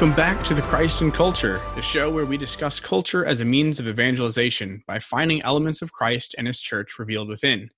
[0.00, 3.44] Welcome back to the Christ and Culture, the show where we discuss culture as a
[3.44, 7.68] means of evangelization by finding elements of Christ and his church revealed within.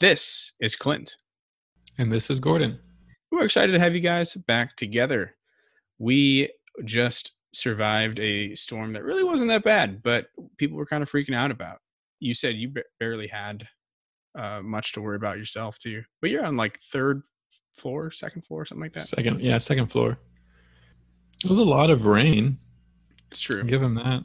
[0.00, 1.14] This is Clint.
[1.96, 2.80] And this is Gordon.
[3.30, 5.36] We're excited to have you guys back together.
[6.00, 6.50] We
[6.86, 10.26] just survived a storm that really wasn't that bad, but
[10.58, 11.78] people were kind of freaking out about.
[12.18, 13.64] You said you barely had
[14.36, 16.02] uh, much to worry about yourself, too.
[16.20, 17.22] But you're on like third
[17.78, 19.06] floor, second floor, something like that.
[19.06, 20.18] Second, yeah, second floor.
[21.44, 22.58] It was a lot of rain.
[23.30, 23.64] It's true.
[23.64, 24.24] Give him that.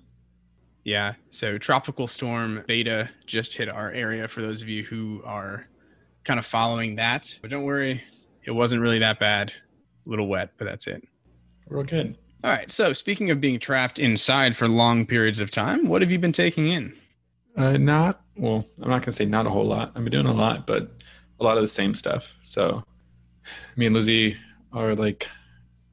[0.84, 1.14] Yeah.
[1.30, 5.68] So tropical storm Beta just hit our area for those of you who are
[6.24, 7.38] kind of following that.
[7.42, 8.04] But don't worry,
[8.44, 9.52] it wasn't really that bad.
[10.06, 11.04] A little wet, but that's it.
[11.68, 12.18] Real good.
[12.44, 12.72] All right.
[12.72, 16.32] So speaking of being trapped inside for long periods of time, what have you been
[16.32, 16.94] taking in?
[17.58, 18.66] Uh, not well.
[18.82, 19.94] I'm not gonna say not a whole lot.
[19.96, 20.92] I've been doing a lot, but
[21.40, 22.34] a lot of the same stuff.
[22.44, 22.84] So,
[23.78, 24.36] me and Lizzie
[24.74, 25.28] are like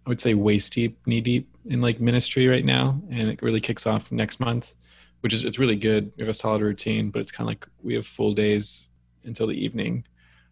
[0.05, 3.61] I would say waist deep, knee deep in like ministry right now, and it really
[3.61, 4.75] kicks off next month,
[5.21, 6.13] which is it's really good.
[6.17, 8.89] We have a solid routine, but it's kind of like we have full days
[9.25, 10.05] until the evening.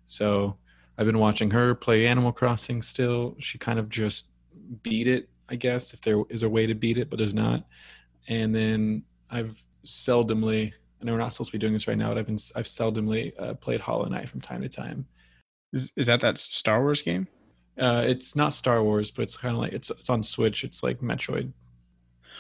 [0.06, 0.56] So
[0.98, 2.83] I've been watching her play Animal Crossing.
[2.83, 4.27] Still, she kind of just
[4.83, 7.67] beat it, I guess, if there is a way to beat it, but there's not.
[8.28, 12.09] And then I've seldomly, I know we're not supposed to be doing this right now,
[12.09, 15.06] but I've been I've seldomly uh, played Hollow Knight from time to time.
[15.73, 17.27] Is is that that Star Wars game?
[17.81, 20.64] Uh, it's not Star Wars, but it's kind of like it's it's on Switch.
[20.64, 21.53] It's like Metroid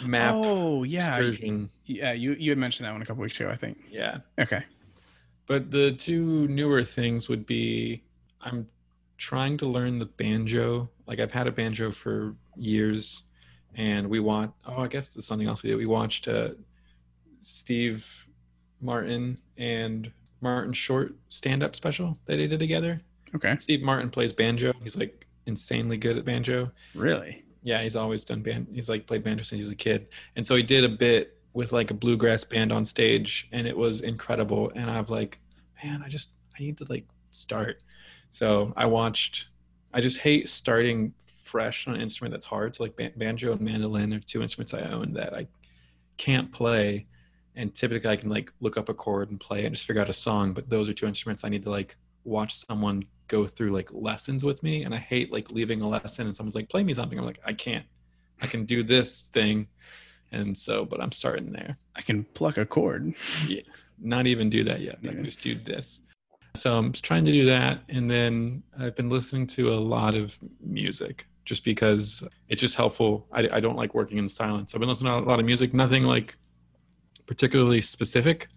[0.04, 0.34] map.
[0.36, 1.70] Oh yeah, excursion.
[1.86, 2.12] yeah.
[2.12, 3.78] You you had mentioned that one a couple weeks ago, I think.
[3.90, 4.18] Yeah.
[4.38, 4.62] Okay.
[5.46, 8.02] But the two newer things would be
[8.42, 8.68] I'm
[9.18, 10.88] trying to learn the banjo.
[11.06, 13.24] Like I've had a banjo for years,
[13.74, 14.52] and we want.
[14.66, 15.76] Oh, I guess there's something else we did.
[15.76, 16.50] We watched uh,
[17.40, 18.26] Steve
[18.80, 20.10] Martin and
[20.40, 23.00] Martin Short stand-up special that they did together.
[23.34, 23.56] Okay.
[23.58, 24.72] Steve Martin plays banjo.
[24.82, 26.70] He's like insanely good at banjo.
[26.94, 27.44] Really?
[27.62, 28.68] Yeah, he's always done band.
[28.72, 31.36] He's like played banjo since he was a kid, and so he did a bit
[31.52, 34.72] with like a bluegrass band on stage, and it was incredible.
[34.74, 35.38] And I'm like,
[35.82, 37.82] man, I just I need to like start.
[38.30, 39.48] So I watched.
[39.92, 41.12] I just hate starting
[41.42, 42.76] fresh on an instrument that's hard.
[42.76, 45.48] So like banjo and mandolin are two instruments I own that I
[46.16, 47.06] can't play,
[47.56, 50.08] and typically I can like look up a chord and play and just figure out
[50.08, 50.54] a song.
[50.54, 54.44] But those are two instruments I need to like watch someone go through like lessons
[54.44, 57.18] with me and i hate like leaving a lesson and someone's like play me something.
[57.18, 57.86] I'm like i can't.
[58.42, 59.68] I can do this thing.
[60.32, 61.78] And so but i'm starting there.
[61.96, 63.14] I can pluck a chord
[63.46, 63.62] yeah.
[63.98, 64.98] Not even do that yet.
[65.04, 66.02] I can just do this.
[66.54, 70.36] So i'm trying to do that and then i've been listening to a lot of
[70.60, 73.26] music just because it's just helpful.
[73.32, 74.74] I, I don't like working in silence.
[74.74, 75.72] I've been listening to a lot of music.
[75.72, 76.36] Nothing like
[77.26, 78.48] particularly specific.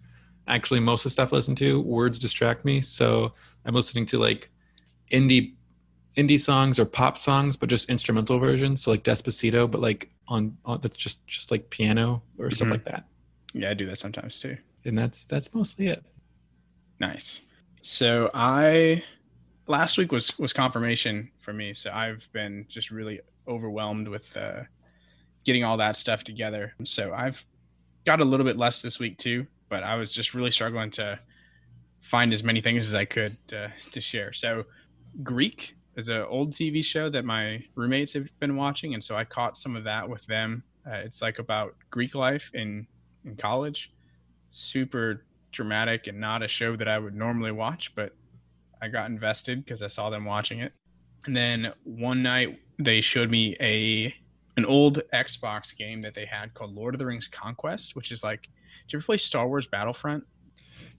[0.46, 2.80] Actually most of the stuff i listen to words distract me.
[2.80, 3.32] So
[3.64, 4.50] i'm listening to like
[5.14, 5.54] indie
[6.16, 8.82] indie songs or pop songs, but just instrumental versions.
[8.82, 12.54] So like Despacito, but like on, on that's just just like piano or mm-hmm.
[12.54, 13.04] stuff like that.
[13.52, 14.56] Yeah, I do that sometimes too.
[14.84, 16.04] And that's that's mostly it.
[17.00, 17.40] Nice.
[17.82, 19.02] So I
[19.66, 21.74] last week was was confirmation for me.
[21.74, 24.62] So I've been just really overwhelmed with uh,
[25.44, 26.74] getting all that stuff together.
[26.84, 27.44] So I've
[28.04, 31.18] got a little bit less this week too, but I was just really struggling to
[32.00, 34.32] find as many things as I could to, to share.
[34.32, 34.64] So
[35.22, 39.24] Greek is an old TV show that my roommates have been watching, and so I
[39.24, 40.62] caught some of that with them.
[40.86, 42.86] Uh, it's like about Greek life in
[43.24, 43.92] in college.
[44.50, 48.12] Super dramatic and not a show that I would normally watch, but
[48.82, 50.72] I got invested because I saw them watching it.
[51.26, 54.14] And then one night they showed me a
[54.56, 58.22] an old Xbox game that they had called Lord of the Rings Conquest, which is
[58.22, 60.24] like, did you ever play Star Wars Battlefront?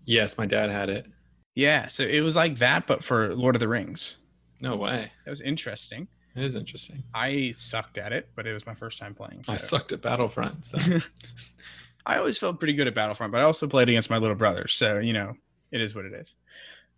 [0.03, 1.07] Yes, my dad had it.
[1.55, 4.17] Yeah, so it was like that, but for Lord of the Rings.
[4.61, 5.11] No way.
[5.23, 6.07] That was interesting.
[6.35, 7.01] It is interesting.
[7.13, 9.43] I sucked at it, but it was my first time playing.
[9.45, 9.53] So.
[9.53, 10.65] I sucked at Battlefront.
[10.65, 10.77] So.
[12.05, 14.67] I always felt pretty good at Battlefront, but I also played against my little brother.
[14.67, 15.33] So, you know,
[15.71, 16.35] it is what it is.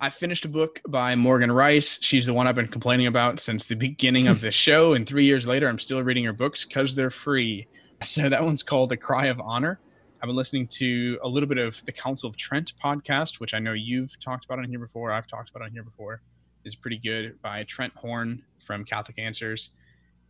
[0.00, 1.98] I finished a book by Morgan Rice.
[2.02, 4.92] She's the one I've been complaining about since the beginning of the show.
[4.94, 7.66] And three years later, I'm still reading her books because they're free.
[8.02, 9.80] So that one's called The Cry of Honor.
[10.20, 13.60] I've been listening to a little bit of the Counsel of Trent podcast, which I
[13.60, 15.12] know you've talked about on here before.
[15.12, 16.22] I've talked about on here before.
[16.64, 19.70] Is pretty good by Trent Horn from Catholic Answers.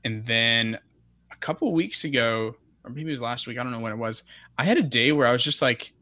[0.04, 0.78] And then
[1.32, 2.54] a couple weeks ago,
[2.84, 4.24] or maybe it was last week, I don't know when it was.
[4.58, 5.94] I had a day where I was just like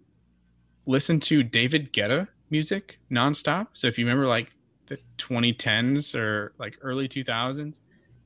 [0.87, 3.69] listen to David Guetta music nonstop.
[3.75, 4.51] So if you remember like
[4.89, 7.79] the 2010s or like early 2000s,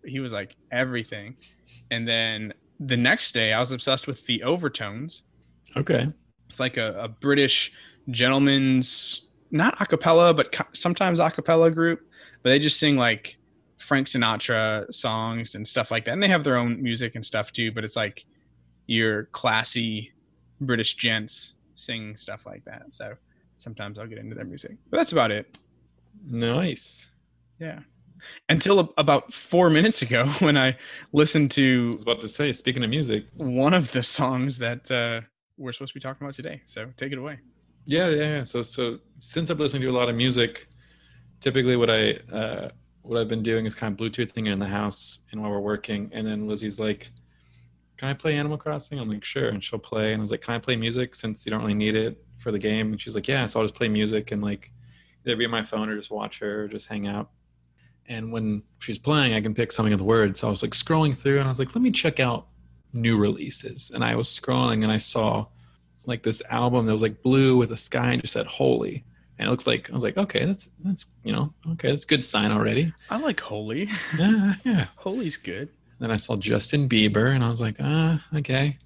[0.06, 1.36] he was like everything.
[1.90, 5.24] And then the next day, I was obsessed with the overtones
[5.76, 6.08] Okay.
[6.48, 7.72] It's like a, a British
[8.10, 12.00] gentleman's not a cappella, but sometimes a cappella group,
[12.42, 13.38] but they just sing like
[13.78, 16.12] Frank Sinatra songs and stuff like that.
[16.12, 18.24] And they have their own music and stuff too, but it's like
[18.86, 20.12] your classy
[20.60, 22.92] British gents sing stuff like that.
[22.92, 23.14] So
[23.56, 24.76] sometimes I'll get into their music.
[24.90, 25.58] But that's about it.
[26.24, 27.10] Nice.
[27.58, 27.80] Yeah.
[28.48, 30.76] Until about four minutes ago when I
[31.12, 33.24] listened I to was about to say, speaking of music.
[33.36, 35.22] one of the songs that uh,
[35.60, 36.62] we're supposed to be talking about today.
[36.64, 37.38] So take it away.
[37.86, 38.44] Yeah, yeah, yeah.
[38.44, 40.68] So, so since I've listened to a lot of music,
[41.40, 42.70] typically what I uh,
[43.02, 46.10] what I've been doing is kind of Bluetoothing in the house and while we're working.
[46.12, 47.10] And then Lizzie's like,
[47.96, 50.12] "Can I play Animal Crossing?" I'm like, "Sure." And she'll play.
[50.12, 52.50] And I was like, "Can I play music since you don't really need it for
[52.50, 54.72] the game?" And she's like, "Yeah." So I'll just play music and like
[55.26, 57.30] either be on my phone or just watch her or just hang out.
[58.06, 60.40] And when she's playing, I can pick something of the words.
[60.40, 62.48] So I was like scrolling through and I was like, let me check out
[62.92, 63.90] new releases.
[63.90, 65.46] And I was scrolling and I saw
[66.06, 69.04] like this album that was like blue with a sky and just said holy.
[69.38, 72.22] And it looked like I was like, okay, that's that's you know, okay, that's good
[72.22, 72.92] sign already.
[73.08, 73.88] I like Holy.
[74.18, 74.86] Yeah, yeah.
[74.96, 75.70] Holy's good.
[75.98, 78.78] Then I saw Justin Bieber and I was like, ah, okay.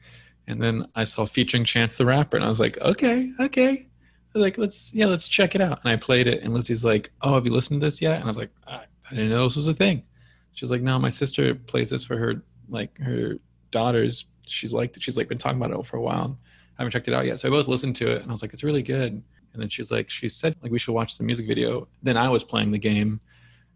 [0.46, 3.70] And then I saw featuring Chance the Rapper and I was like, okay, okay.
[3.70, 5.82] I was like, let's yeah, let's check it out.
[5.82, 8.14] And I played it and Lizzie's like, oh, have you listened to this yet?
[8.16, 10.04] And I was like, I, I didn't know this was a thing.
[10.52, 13.38] She's like, no, my sister plays this for her like her
[13.74, 14.26] daughters.
[14.46, 16.38] She's like she's like been talking about it for a while.
[16.78, 17.38] I haven't checked it out yet.
[17.40, 19.12] So I both listened to it and I was like, it's really good.
[19.52, 21.86] And then she's like, she said like we should watch the music video.
[22.02, 23.20] Then I was playing the game.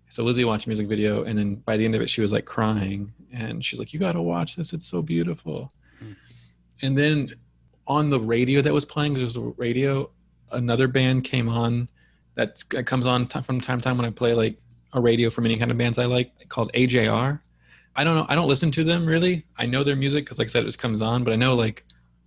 [0.08, 2.32] So Lizzie watched the music video and then by the end of it she was
[2.32, 5.72] like crying and she's like, You gotta watch this, it's so beautiful.
[6.02, 6.16] Mm.
[6.82, 7.34] And then
[7.86, 10.10] on the radio that was playing, there's a radio,
[10.52, 11.88] another band came on
[12.38, 14.58] that comes on t- from time to time when I play like
[14.92, 17.40] a radio from any kind of bands I like called AJR.
[17.98, 18.26] I don't know.
[18.28, 19.44] I don't listen to them really.
[19.58, 21.24] I know their music because, like I said, it just comes on.
[21.24, 21.84] But I know like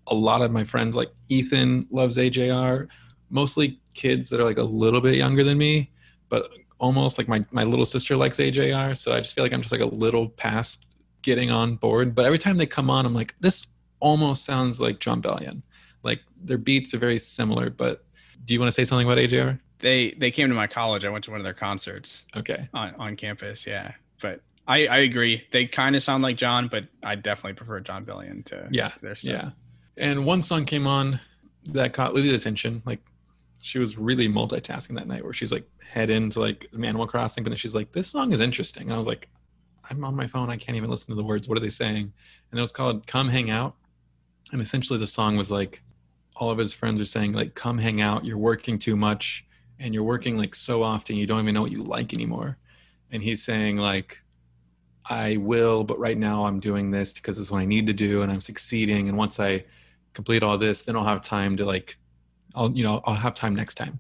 [0.08, 2.88] a lot of my friends, like Ethan, loves AJR.
[3.30, 5.90] Mostly kids that are like a little bit younger than me,
[6.30, 8.98] but almost like my my little sister likes AJR.
[8.98, 10.86] So I just feel like I'm just like a little past
[11.22, 12.14] getting on board.
[12.16, 13.66] But every time they come on, I'm like, this
[14.02, 15.62] almost sounds like Jon Bellion.
[16.04, 17.70] Like their beats are very similar.
[17.70, 18.04] But
[18.44, 19.58] do you want to say something about AJR?
[19.80, 21.06] They they came to my college.
[21.06, 22.68] I went to one of their concerts Okay.
[22.74, 23.66] on, on campus.
[23.66, 23.94] Yeah.
[24.22, 25.44] But I, I agree.
[25.52, 29.02] They kind of sound like Jon, but I definitely prefer Jon Bellion to, Yeah, to
[29.02, 29.31] their stuff.
[29.31, 29.50] Yeah.
[29.98, 31.19] And one song came on
[31.66, 32.81] that caught Lizzie's attention.
[32.86, 33.02] Like
[33.62, 37.50] she was really multitasking that night where she's like head into like Animal Crossing, but
[37.50, 38.84] then she's like, this song is interesting.
[38.84, 39.30] And I was like,
[39.90, 40.50] I'm on my phone.
[40.50, 41.48] I can't even listen to the words.
[41.50, 42.13] What are they saying?
[42.52, 43.75] And it was called Come Hang Out.
[44.52, 45.81] And essentially the song was like
[46.36, 48.25] all of his friends are saying like, come hang out.
[48.25, 49.46] You're working too much
[49.80, 51.16] and you're working like so often.
[51.16, 52.58] You don't even know what you like anymore.
[53.12, 54.22] And he's saying like,
[55.09, 58.21] I will, but right now I'm doing this because it's what I need to do
[58.21, 59.09] and I'm succeeding.
[59.09, 59.65] And once I
[60.13, 61.98] complete all this, then I'll have time to like,
[62.56, 64.00] I'll, you know, I'll have time next time.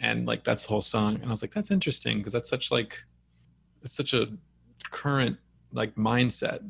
[0.00, 1.14] And like, that's the whole song.
[1.16, 2.98] And I was like, that's interesting because that's such like,
[3.82, 4.26] it's such a
[4.90, 5.36] current
[5.72, 6.60] like mindset.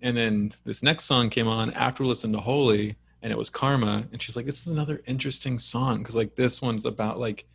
[0.00, 3.50] And then this next song came on after we listened to Holy and it was
[3.50, 4.04] Karma.
[4.12, 7.46] And she's like, this is another interesting song because like this one's about like,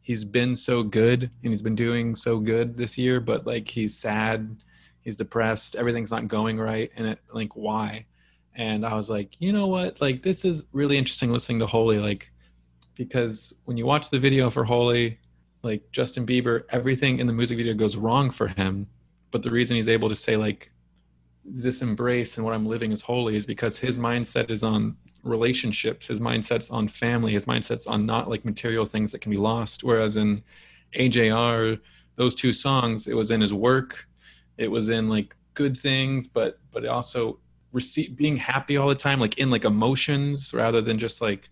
[0.00, 3.98] he's been so good and he's been doing so good this year, but like he's
[3.98, 4.56] sad
[5.06, 8.04] he's depressed everything's not going right and it like why?
[8.56, 10.00] And i was like you know what?
[10.00, 12.30] Like this is really interesting listening to holy like
[12.96, 15.18] because when you watch the video for holy
[15.62, 18.86] like justin bieber everything in the music video goes wrong for him
[19.30, 20.72] but the reason he's able to say like
[21.44, 26.06] this embrace and what i'm living is holy is because his mindset is on relationships
[26.06, 29.84] his mindset's on family his mindset's on not like material things that can be lost.
[29.84, 30.42] Whereas in
[30.96, 31.78] ajr
[32.16, 34.06] those two songs it was in his work
[34.58, 37.38] it was in like good things but but also
[37.72, 41.50] receive being happy all the time like in like emotions rather than just like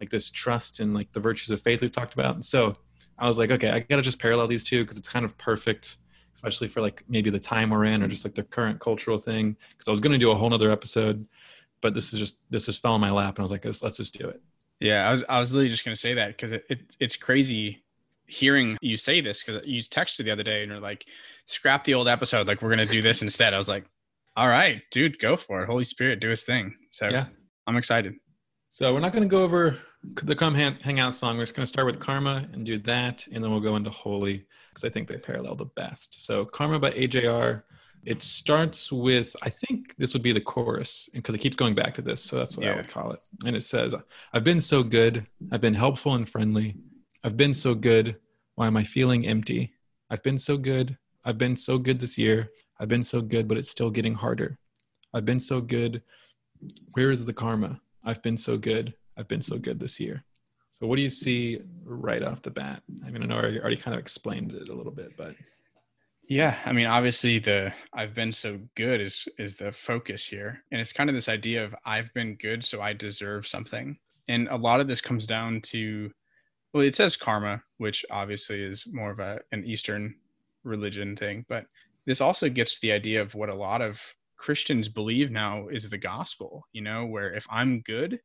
[0.00, 2.34] like this trust and like the virtues of faith we've talked about.
[2.34, 2.74] And so
[3.18, 5.98] i was like okay i gotta just parallel these two because it's kind of perfect
[6.34, 9.56] especially for like maybe the time we're in or just like the current cultural thing.
[9.70, 11.26] Because i was going to do a whole nother episode
[11.82, 13.82] but this is just this just fell in my lap and i was like let's,
[13.82, 14.40] let's just do it.
[14.80, 17.84] Yeah, I was I was literally just gonna say that because it, it it's crazy
[18.30, 21.04] hearing you say this because you texted the other day and you're like,
[21.46, 23.54] scrap the old episode, like we're gonna do this instead.
[23.54, 23.84] I was like,
[24.36, 25.66] all right, dude, go for it.
[25.66, 26.74] Holy Spirit, do his thing.
[26.90, 27.26] So yeah
[27.70, 28.16] I'm excited.
[28.70, 29.78] So we're not going to go over
[30.22, 31.36] the Come Hang, Out song.
[31.36, 33.90] We're just going to start with Karma and do that, and then we'll go into
[33.90, 36.24] Holy because I think they parallel the best.
[36.24, 37.62] So Karma by AJR.
[38.06, 41.94] It starts with I think this would be the chorus because it keeps going back
[41.96, 43.20] to this, so that's what I would call it.
[43.44, 43.94] And it says,
[44.32, 45.26] "I've been so good.
[45.52, 46.76] I've been helpful and friendly.
[47.24, 48.16] I've been so good.
[48.54, 49.74] Why am I feeling empty?
[50.10, 50.96] I've been so good.
[51.24, 52.48] I've been so good this year.
[52.78, 54.58] I've been so good, but it's still getting harder.
[55.12, 56.02] I've been so good.
[56.92, 57.80] Where is the karma?
[58.04, 58.94] I've been so good.
[59.16, 60.24] I've been so good this year.
[60.72, 62.82] So, what do you see right off the bat?
[63.04, 65.34] I mean, I know I already kind of explained it a little bit, but
[66.28, 70.80] Yeah, I mean, obviously the I've been so good is is the focus here, and
[70.80, 73.98] it's kind of this idea of I've been good, so I deserve something,
[74.28, 76.12] and a lot of this comes down to,
[76.72, 80.14] well, it says karma, which obviously is more of a an Eastern
[80.64, 81.66] religion thing, but
[82.06, 84.00] this also gets to the idea of what a lot of
[84.36, 86.66] Christians believe now is the gospel.
[86.72, 88.20] You know, where if I'm good,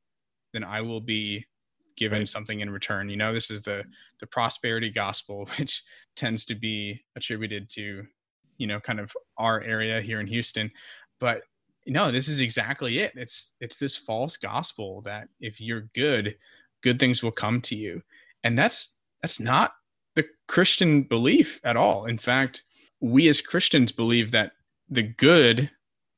[0.54, 1.46] then I will be
[1.98, 2.30] given right.
[2.30, 3.10] something in return.
[3.10, 3.84] You know, this is the
[4.20, 5.84] the prosperity gospel, which
[6.16, 8.06] tends to be attributed to,
[8.58, 10.72] you know, kind of our area here in Houston.
[11.20, 11.42] But
[11.88, 13.14] no, this is exactly it.
[13.16, 16.36] It's it's this false gospel that if you're good,
[16.82, 18.02] good things will come to you.
[18.46, 19.74] And that's that's not
[20.16, 22.06] the Christian belief at all.
[22.06, 22.64] In fact,
[23.02, 24.52] we as Christians believe that
[24.88, 25.72] the good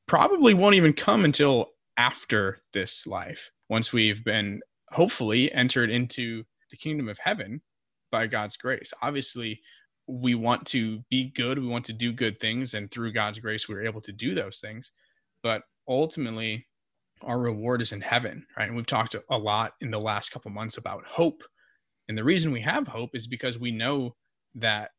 [0.06, 6.76] probably won't even come until after this life once we've been hopefully entered into the
[6.76, 7.62] kingdom of heaven
[8.12, 8.92] by God's grace.
[9.02, 9.60] Obviously,
[10.06, 13.68] we want to be good, we want to do good things, and through God's grace,
[13.68, 14.92] we're able to do those things.
[15.42, 16.66] But ultimately,
[17.22, 18.68] our reward is in heaven, right?
[18.68, 21.42] And we've talked a lot in the last couple months about hope.
[22.08, 24.14] And the reason we have hope is because we know
[24.54, 24.90] that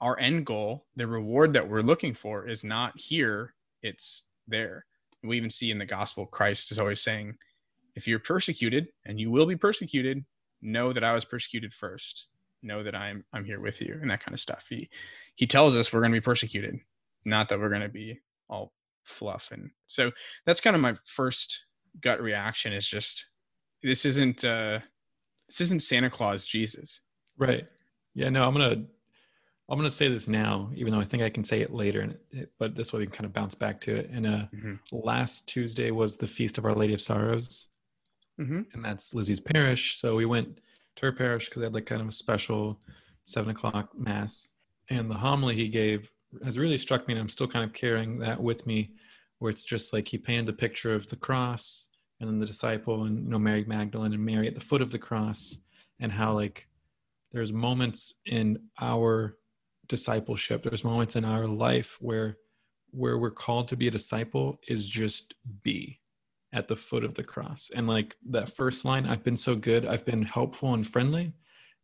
[0.00, 4.84] our end goal, the reward that we're looking for, is not here, it's there.
[5.22, 7.36] We even see in the gospel, Christ is always saying,
[7.94, 10.24] if you're persecuted and you will be persecuted
[10.62, 12.28] know that i was persecuted first.
[12.62, 14.66] Know that i'm i'm here with you and that kind of stuff.
[14.68, 14.88] He
[15.34, 16.78] he tells us we're going to be persecuted
[17.24, 18.72] not that we're going to be all
[19.04, 19.50] fluff.
[19.52, 20.10] And so
[20.46, 21.64] that's kind of my first
[22.00, 23.26] gut reaction is just
[23.82, 24.78] this isn't uh
[25.58, 27.00] this isn't santa claus jesus
[27.36, 27.66] right
[28.14, 28.84] yeah no i'm gonna
[29.68, 32.18] i'm gonna say this now even though i think i can say it later
[32.58, 34.74] but this way we can kind of bounce back to it and uh mm-hmm.
[34.90, 37.68] last tuesday was the feast of our lady of sorrows
[38.40, 38.62] mm-hmm.
[38.72, 39.98] and that's Lizzie's parish.
[39.98, 40.58] So we went
[40.96, 42.80] to her parish because they had like kind of a special
[43.24, 44.48] seven o'clock mass.
[44.90, 46.10] And the homily he gave
[46.44, 48.92] has really struck me, and I'm still kind of carrying that with me,
[49.38, 51.86] where it's just like he painted the picture of the cross
[52.22, 54.92] and then the disciple and you know Mary Magdalene and Mary at the foot of
[54.92, 55.58] the cross,
[55.98, 56.68] and how like
[57.32, 59.36] there's moments in our
[59.88, 62.38] discipleship, there's moments in our life where
[62.92, 65.98] where we're called to be a disciple is just be
[66.52, 67.70] at the foot of the cross.
[67.74, 71.32] And like that first line, I've been so good, I've been helpful and friendly.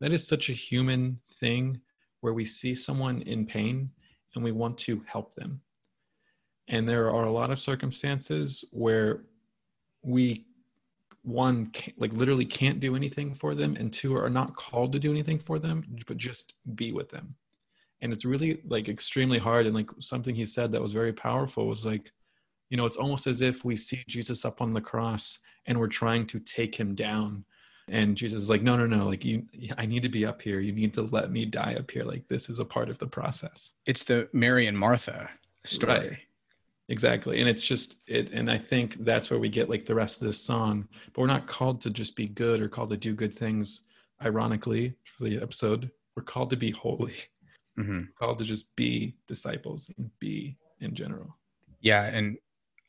[0.01, 1.81] That is such a human thing
[2.21, 3.91] where we see someone in pain
[4.35, 5.63] and we want to help them.
[6.69, 9.25] And there are a lot of circumstances where
[10.03, 10.45] we
[11.23, 15.11] one like literally can't do anything for them and two are not called to do
[15.11, 17.35] anything for them but just be with them.
[18.01, 21.67] And it's really like extremely hard and like something he said that was very powerful
[21.67, 22.13] was like
[22.71, 25.87] you know it's almost as if we see jesus up on the cross and we're
[25.89, 27.45] trying to take him down.
[27.89, 29.45] And jesus is like no no no like you
[29.77, 30.61] i need to be up here.
[30.61, 32.05] You need to let me die up here.
[32.05, 33.75] Like this is a part of the process.
[33.87, 35.29] It's the mary and martha
[35.65, 35.93] story.
[35.93, 36.19] Right.
[36.89, 40.21] Exactly and it's just it and i think that's where we get like the rest
[40.21, 43.15] of this song but we're not called to just be good or called to do
[43.15, 43.83] good things
[44.25, 47.15] ironically for the episode we're called to be holy
[47.79, 48.03] mm-hmm.
[48.19, 51.37] called to just be disciples and be in general
[51.81, 52.39] yeah and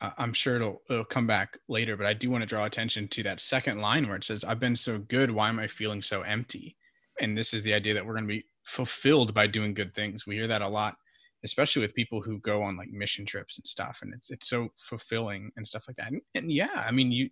[0.01, 3.23] I'm sure it'll it'll come back later, but I do want to draw attention to
[3.23, 5.29] that second line where it says, "I've been so good.
[5.29, 6.77] Why am I feeling so empty?"
[7.19, 10.25] And this is the idea that we're going to be fulfilled by doing good things.
[10.25, 10.95] We hear that a lot,
[11.43, 14.69] especially with people who go on like mission trips and stuff, and it's it's so
[14.77, 16.11] fulfilling and stuff like that.
[16.11, 17.29] And, and yeah, I mean you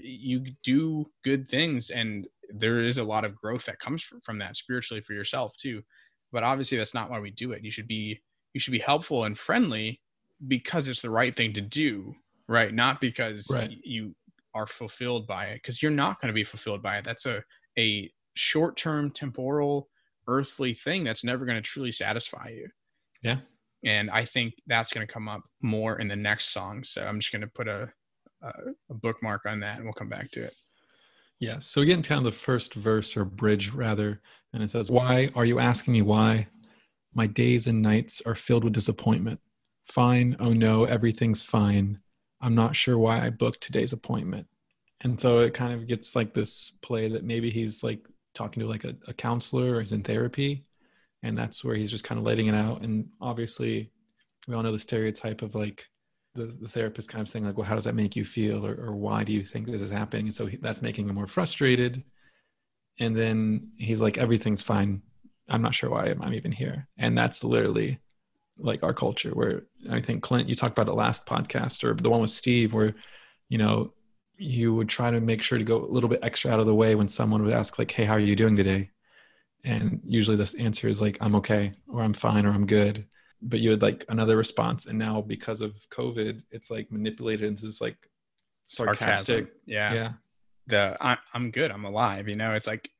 [0.00, 4.56] you do good things, and there is a lot of growth that comes from, that
[4.56, 5.82] spiritually for yourself too.
[6.32, 7.64] But obviously, that's not why we do it.
[7.64, 8.20] You should be
[8.52, 10.00] you should be helpful and friendly
[10.46, 12.14] because it's the right thing to do,
[12.48, 12.72] right?
[12.72, 13.70] Not because right.
[13.82, 14.14] you
[14.54, 17.04] are fulfilled by it, because you're not going to be fulfilled by it.
[17.04, 17.42] That's a
[17.78, 19.88] a short term, temporal,
[20.26, 22.68] earthly thing that's never going to truly satisfy you.
[23.22, 23.38] Yeah.
[23.84, 26.82] And I think that's going to come up more in the next song.
[26.84, 27.88] So I'm just going to put a,
[28.42, 28.52] a,
[28.90, 30.54] a bookmark on that, and we'll come back to it.
[31.38, 31.60] Yeah.
[31.60, 34.20] So again, kind of the first verse or bridge rather,
[34.52, 36.48] and it says, "Why are you asking me why?
[37.14, 39.40] My days and nights are filled with disappointment
[39.88, 40.36] fine.
[40.38, 41.98] Oh no, everything's fine.
[42.40, 44.46] I'm not sure why I booked today's appointment.
[45.00, 48.68] And so it kind of gets like this play that maybe he's like talking to
[48.68, 50.64] like a, a counselor or he's in therapy.
[51.22, 52.82] And that's where he's just kind of letting it out.
[52.82, 53.90] And obviously,
[54.46, 55.86] we all know the stereotype of like
[56.34, 58.64] the, the therapist kind of saying, like, well, how does that make you feel?
[58.64, 60.26] Or, or why do you think this is happening?
[60.26, 62.04] And so he, that's making him more frustrated.
[63.00, 65.02] And then he's like, everything's fine.
[65.48, 66.88] I'm not sure why I'm, I'm even here.
[66.96, 67.98] And that's literally
[68.58, 72.10] like our culture where I think Clint, you talked about it last podcast or the
[72.10, 72.94] one with Steve where,
[73.48, 73.92] you know,
[74.36, 76.74] you would try to make sure to go a little bit extra out of the
[76.74, 78.90] way when someone would ask like, Hey, how are you doing today?
[79.68, 83.06] And usually the answer is like, I'm okay, or I'm fine, or I'm good.
[83.40, 87.66] but you had like another response and now because of covid it's like manipulated into
[87.66, 87.96] this like
[88.66, 89.48] sarcastic Sarcasm.
[89.66, 89.94] Yeah.
[89.94, 90.12] yeah
[90.66, 91.70] The I, I'm good.
[91.70, 92.28] I'm alive.
[92.28, 92.90] You know, it's like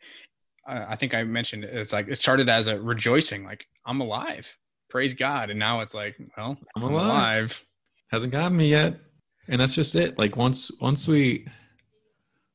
[0.66, 4.46] I think I mentioned it, it's like it started as a rejoicing, like I'm alive,
[4.88, 7.10] praise God, and now it's like, well, I'm I'm alive.
[7.10, 7.64] alive.
[8.12, 9.00] hasn't gotten me yet
[9.48, 11.46] and that's just it like once once we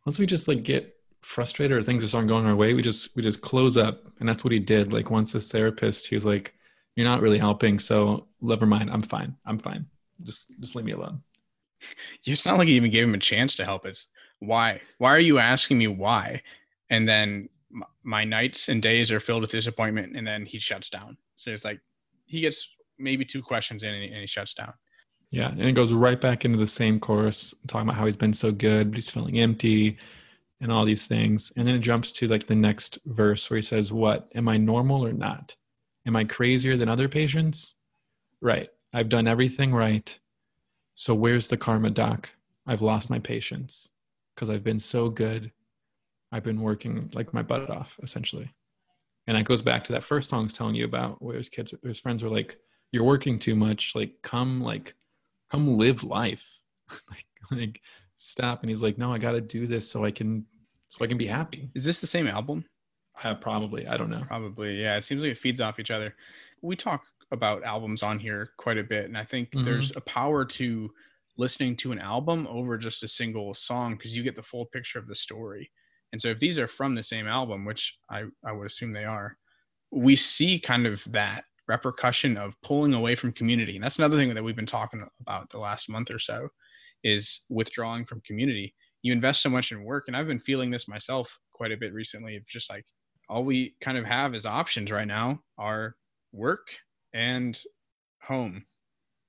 [0.06, 0.93] once we just like get
[1.24, 4.28] frustrated or things just aren't going our way we just we just close up and
[4.30, 6.54] that's what he did like once this therapist he was like
[6.96, 9.86] you're not really helping so never mind i'm fine i'm fine
[10.24, 11.22] just just leave me alone
[12.26, 13.86] It's not like you even gave him a chance to help.
[13.86, 14.08] It's
[14.40, 14.80] why?
[15.00, 16.42] Why are you asking me why?
[16.90, 17.50] And then
[18.04, 21.18] my nights and days are filled with disappointment, and then he shuts down.
[21.36, 21.82] So it's like
[22.26, 24.74] he gets maybe two questions in, and he, and he shuts down.
[25.32, 28.34] yeah and it goes right back into the same course talking about how he's been
[28.34, 29.98] so good but he's feeling empty
[30.64, 31.52] and all these things.
[31.58, 34.30] And then it jumps to like the next verse where he says what?
[34.34, 35.56] Am i normal or not?
[36.08, 37.76] Am i crazier than other patients?
[38.42, 38.70] Right.
[38.94, 40.18] I've done everything right.
[40.96, 42.30] So where's the karma doc?
[42.66, 43.92] I've lost my patience
[44.34, 45.52] because i've been so good.
[46.32, 48.50] I've been working like my butt off essentially.
[49.28, 51.50] And that goes back to that first song I was telling you about where his
[51.50, 52.58] kids his friends were like
[52.94, 53.96] you're working too much.
[53.96, 54.96] Like come like
[55.52, 56.60] come live life.
[57.10, 57.82] Like like
[58.16, 58.62] stop.
[58.62, 60.46] And he's like no i gotta do this so i can
[60.98, 62.66] so i can be happy Is this the same album?
[63.24, 64.82] uh, probably i don't know Probably.
[64.82, 64.98] Yeah.
[64.98, 66.16] It seems like it feeds off each other.
[66.62, 69.66] We talk about albums on here quite a bit, and I think Mhm.
[69.66, 70.92] there's a power to
[71.38, 75.00] listening to an album over just a single song because you get the full picture
[75.00, 75.72] of the story.
[76.12, 79.04] And so if these are from the same album, which I, I would assume they
[79.06, 79.36] are,
[79.92, 83.76] we see kind of that repercussion of pulling away from community.
[83.76, 86.50] And that's another thing that we've been talking about the last month or so
[87.04, 88.74] is withdrawing from community.
[89.04, 91.94] You invest so much in work, and I've been feeling this myself quite a bit
[91.94, 92.86] recently of just like
[93.30, 95.96] all we kind of have as options right now are
[96.32, 96.76] work
[97.14, 97.60] and
[98.22, 98.66] home.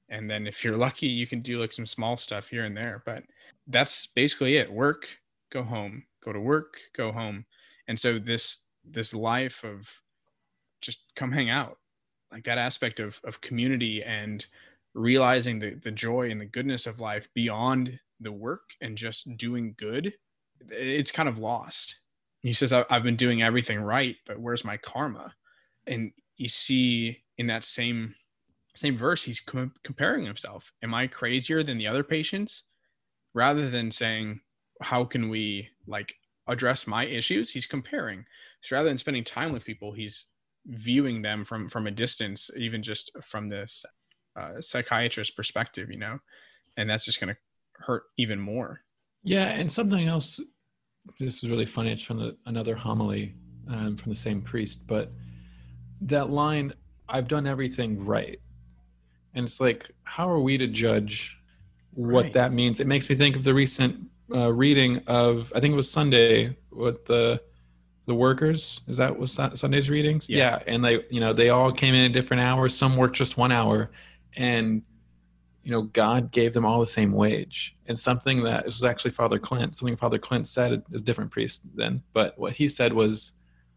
[0.09, 3.03] And then if you're lucky, you can do like some small stuff here and there.
[3.05, 3.25] But
[3.67, 4.73] that's basically it.
[4.73, 5.09] Work,
[5.53, 7.45] go home, go to work, go home.
[7.89, 9.89] And so this this life of
[10.83, 11.79] just come hang out,
[12.33, 14.45] like that aspect of of community and
[14.95, 19.75] realizing the the joy and the goodness of life beyond the work and just doing
[19.77, 20.13] good,
[20.71, 21.97] it's kind of lost.
[22.43, 25.35] He says "I- i've been doing everything right but where's my karma?
[25.87, 28.15] And you see in that same
[28.77, 30.73] same verse he's com- comparing himself.
[30.83, 32.65] Am i crazier than the other patients?
[33.35, 34.41] Rather than saying
[34.81, 36.15] how can we like
[36.47, 37.51] address my issues?
[37.53, 38.25] He's comparing.
[38.63, 40.27] So rather than spending time with people he's
[40.67, 43.85] viewing them from from a distance even just from this
[44.37, 46.19] uh, psychiatrist perspective you know?
[46.77, 47.41] And that's just going to
[47.79, 48.81] hurt even more
[49.23, 50.41] yeah and something else
[51.19, 53.35] this is really funny it's from the, another homily
[53.69, 55.13] um, from the same priest but
[56.01, 56.73] that line
[57.09, 58.41] i've done everything right
[59.35, 61.37] and it's like how are we to judge
[61.93, 62.33] what Right.
[62.35, 65.77] that means it makes me think of the recent uh, reading of i think it
[65.77, 67.41] was sunday with the
[68.07, 70.63] the workers is that was sunday's readings Yeah.
[70.67, 73.53] and they you know they all came in at different hours some worked just one
[73.53, 73.91] hour
[74.37, 74.83] and
[75.65, 77.75] you know god gave them all the same wage.
[77.87, 81.31] And something that this was actually father clint something father clint said is a different
[81.31, 83.33] priest then but what he said was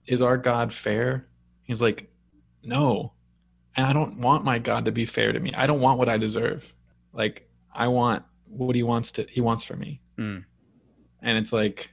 [0.05, 1.27] is our god fair?
[1.63, 2.11] He's like
[2.63, 3.13] no.
[3.75, 5.53] And i don't want my god to be fair to me.
[5.53, 6.73] I don't want what i deserve.
[7.13, 10.01] Like i want what he wants to he wants for me.
[10.17, 10.39] Hmm.
[11.21, 11.91] and it's like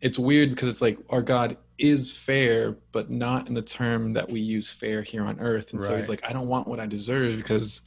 [0.00, 4.30] it's weird because it's like our god is fair but not in the term that
[4.30, 5.72] we use fair here on earth.
[5.72, 7.82] And so he's like i don't want what i deserve because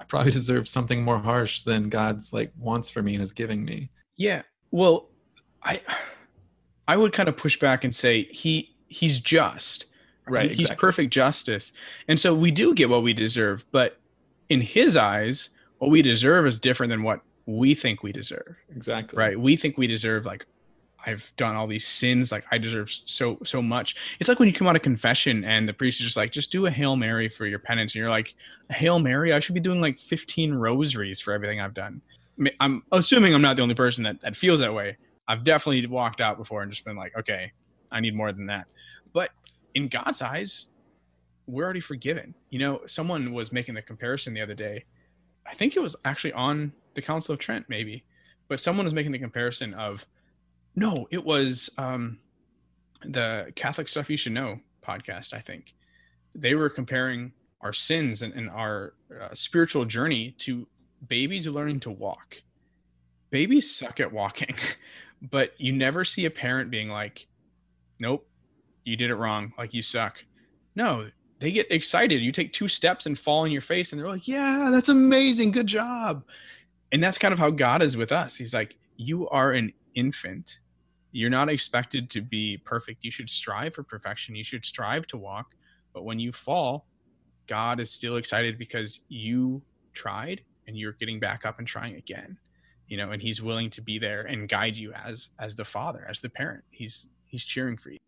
[0.00, 3.64] i probably deserve something more harsh than god's like wants for me and is giving
[3.64, 4.42] me Yeah.
[4.72, 5.10] Well,
[5.62, 5.80] I
[6.88, 9.86] I would kind of push back and say he he's just.
[10.26, 11.72] Right, He- He's perfect justice.
[12.08, 13.98] And so we do get what we deserve, but
[14.48, 18.56] in his eyes, what we deserve is different than what we think we deserve.
[18.74, 19.38] exactly Right?
[19.40, 20.46] We think we deserve like
[21.06, 23.96] I've done all these sins, like I deserve so so much.
[24.18, 26.52] It's like when you come out of confession and the priest is just like, just
[26.52, 27.94] do a Hail Mary for your penance.
[27.94, 28.34] And you're like,
[28.70, 29.32] Hail Mary?
[29.32, 32.02] I should be doing like 15 rosaries for everything I've done.
[32.58, 34.96] I'm assuming I'm not the only person that, that feels that way.
[35.28, 37.52] I've definitely walked out before and just been like, okay,
[37.90, 38.68] I need more than that.
[39.12, 39.30] But
[39.74, 40.66] in God's eyes,
[41.46, 42.34] we're already forgiven.
[42.50, 44.84] You know, someone was making the comparison the other day.
[45.46, 48.04] I think it was actually on the Counsel of Trent, maybe,
[48.48, 50.06] but someone was making the comparison of,
[50.74, 52.18] no, it was um,
[53.04, 55.74] the Catholic Stuff You Should Know podcast, I think.
[56.34, 60.66] They were comparing our sins and, and our uh, spiritual journey to
[61.06, 62.42] babies learning to walk.
[63.30, 64.54] Babies suck at walking,
[65.22, 67.26] but you never see a parent being like,
[67.98, 68.26] nope,
[68.84, 69.52] you did it wrong.
[69.58, 70.24] Like you suck.
[70.74, 72.20] No, they get excited.
[72.20, 75.52] You take two steps and fall on your face, and they're like, "Yeah, that's amazing,
[75.52, 76.24] good job."
[76.92, 78.36] And that's kind of how God is with us.
[78.36, 80.60] He's like, "You are an infant.
[81.12, 83.04] You're not expected to be perfect.
[83.04, 84.36] You should strive for perfection.
[84.36, 85.54] You should strive to walk.
[85.92, 86.86] But when you fall,
[87.46, 92.38] God is still excited because you tried and you're getting back up and trying again."
[92.86, 96.06] You know, and he's willing to be there and guide you as as the father,
[96.08, 96.64] as the parent.
[96.70, 97.98] He's he's cheering for you.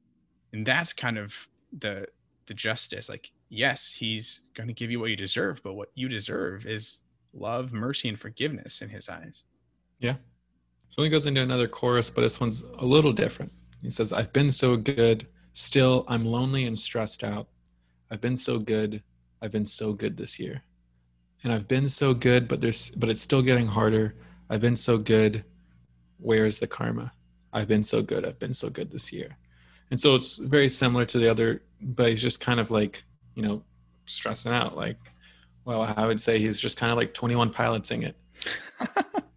[0.53, 1.35] And that's kind of
[1.79, 2.07] the
[2.47, 3.09] the justice.
[3.09, 7.01] Like, yes, he's going to give you what you deserve, but what you deserve is
[7.33, 9.45] love, mercy, and forgiveness in his eyes.
[10.01, 10.17] Yeah.
[10.93, 13.51] So he goes into another chorus, but this one's a little different.
[13.81, 15.27] He says, I've been so good.
[15.55, 17.49] Still, I'm lonely and stressed out.
[18.11, 19.03] I've been so good.
[19.41, 20.65] I've been so good this year.
[21.45, 24.17] And I've been so good, but there's but it's still getting harder.
[24.51, 25.47] I've been so good.
[26.19, 27.13] Where's the karma?
[27.55, 28.27] I've been so good.
[28.27, 29.39] I've been so good this year.
[29.91, 33.03] And so it's very similar to the other, but he's just kind of like,
[33.35, 33.65] you know,
[34.05, 34.77] stressing out.
[34.77, 34.99] Like,
[35.65, 38.17] well, I would say he's just kind of like 21 piloting it.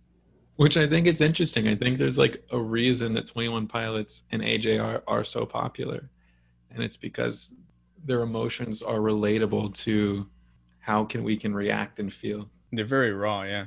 [0.55, 1.67] Which I think it's interesting.
[1.67, 6.09] I think there's like a reason that 21 Pilots and AJR are so popular.
[6.71, 7.51] And it's because
[8.03, 10.27] their emotions are relatable to
[10.79, 12.49] how can we can react and feel.
[12.71, 13.65] They're very raw, yeah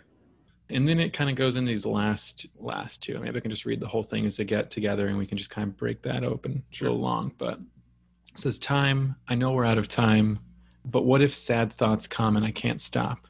[0.71, 3.19] and then it kind of goes in these last last two.
[3.19, 5.39] Maybe I can just read the whole thing as they get together, and we can
[5.39, 6.63] just kind of break that open.
[6.69, 6.89] It's sure.
[6.89, 9.17] a little long, but it says, "Time.
[9.29, 10.41] I know we're out of time,
[10.85, 13.27] but what if sad thoughts come and I can't stop?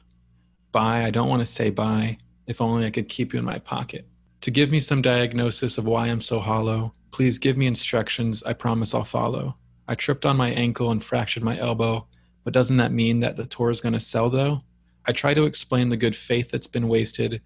[0.71, 1.05] Bye.
[1.05, 2.17] I don't want to say bye.
[2.49, 4.07] If only I could keep you in my pocket.
[4.41, 6.93] To give me some diagnosis of why I'm so hollow.
[7.11, 8.41] Please give me instructions.
[8.41, 9.55] I promise I'll follow.
[9.87, 12.07] I tripped on my ankle and fractured my elbow,
[12.43, 14.63] but doesn't that mean that the tour is going to sell though?"
[15.05, 17.41] I try to explain the good faith that's been wasted,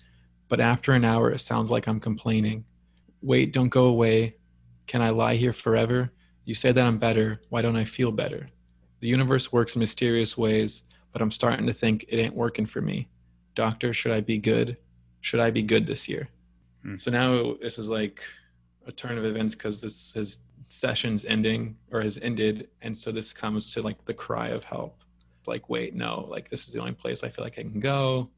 [0.47, 2.63] but after an hour, it sounds like I'm complaining.
[3.21, 4.37] Wait, don't go away.
[4.87, 6.13] Can I lie here forever?
[6.45, 7.41] You say that I'm better.
[7.49, 8.49] Why don't I feel better?
[9.01, 12.79] The universe works in mysterious ways, but I'm starting to think it ain't working for
[12.79, 13.09] me.
[13.53, 14.77] Doctor, should I be good?
[15.23, 16.27] Should I be good this year?
[16.83, 16.97] Hmm.
[16.97, 18.21] So now this is like
[18.86, 23.31] a turn of events because this his session's ending or has ended, and so this
[23.31, 24.99] comes to like the cry of help.
[25.47, 28.29] Like wait no like this is the only place i feel like i can go.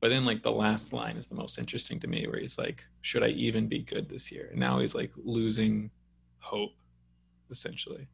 [0.00, 2.84] But then like the last line is the most interesting to me where he's like
[3.00, 4.48] should i even be good this year?
[4.50, 5.90] And now he's like losing
[6.38, 6.72] hope
[7.50, 8.06] essentially.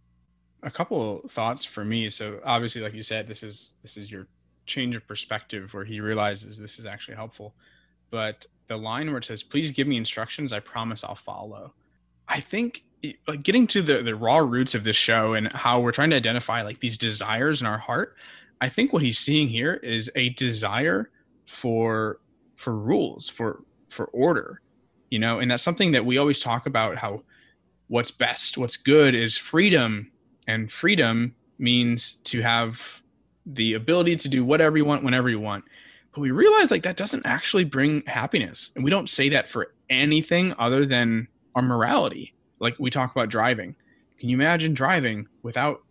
[0.62, 2.08] A couple thoughts for me.
[2.08, 4.28] So obviously like you said this is this is your
[4.66, 7.54] change of perspective where he realizes this is actually helpful
[8.12, 11.74] but the line where it says please give me instructions i promise i'll follow.
[12.28, 12.84] I think
[13.26, 16.16] like getting to the the raw roots of this show and how we're trying to
[16.16, 18.14] identify like these desires in our heart
[18.60, 21.10] i think what he's seeing here is a desire
[21.46, 22.20] for
[22.56, 24.60] for rules for for order
[25.10, 27.22] you know and that's something that we always talk about how
[27.88, 30.10] what's best what's good is freedom
[30.46, 33.02] and freedom means to have
[33.46, 35.64] the ability to do whatever you want whenever you want
[36.14, 39.72] but we realize like that doesn't actually bring happiness and we don't say that for
[39.90, 43.74] anything other than our morality like we talk about driving.
[44.18, 45.82] Can you imagine driving without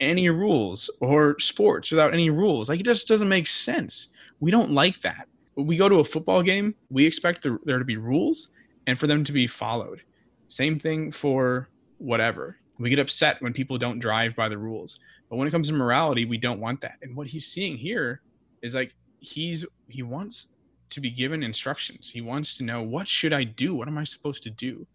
[0.00, 2.68] any rules or sports without any rules?
[2.68, 4.08] Like it just doesn't make sense.
[4.40, 5.28] We don't like that.
[5.54, 8.48] We go to a football game, we expect the, there to be rules
[8.86, 10.02] and for them to be followed.
[10.48, 12.58] Same thing for whatever.
[12.78, 14.98] We get upset when people don't drive by the rules.
[15.28, 16.98] But when it comes to morality, we don't want that.
[17.02, 18.22] And what he's seeing here
[18.62, 20.48] is like he's he wants
[20.90, 22.10] to be given instructions.
[22.10, 23.74] He wants to know what should I do?
[23.74, 24.86] What am I supposed to do?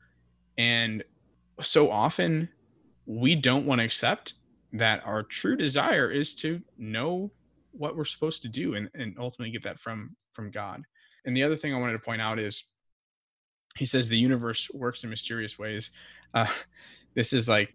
[0.58, 1.04] And
[1.62, 2.50] so often
[3.06, 4.34] we don't want to accept
[4.74, 7.32] that our true desire is to know
[7.72, 10.84] what we're supposed to do and, and ultimately get that from from god
[11.26, 12.64] and the other thing i wanted to point out is
[13.78, 15.90] he says the universe works in mysterious ways
[16.34, 16.48] uh,
[17.14, 17.74] this is like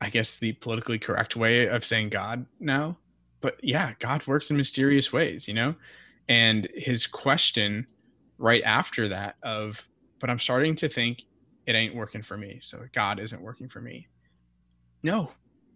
[0.00, 2.96] i guess the politically correct way of saying god now
[3.40, 5.74] but yeah god works in mysterious ways you know
[6.28, 7.86] and his question
[8.38, 9.88] right after that of
[10.20, 11.22] but i'm starting to think
[11.68, 12.58] it ain't working for me.
[12.62, 14.08] So God isn't working for me.
[15.02, 15.30] No,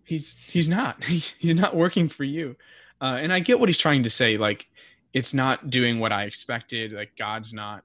[0.05, 1.05] he's he's not.
[1.05, 2.57] he's not working for you.
[3.03, 4.39] Uh, and I get what he's trying to say.
[4.39, 4.67] Like
[5.13, 6.93] it's not doing what I expected.
[6.93, 7.85] Like God's not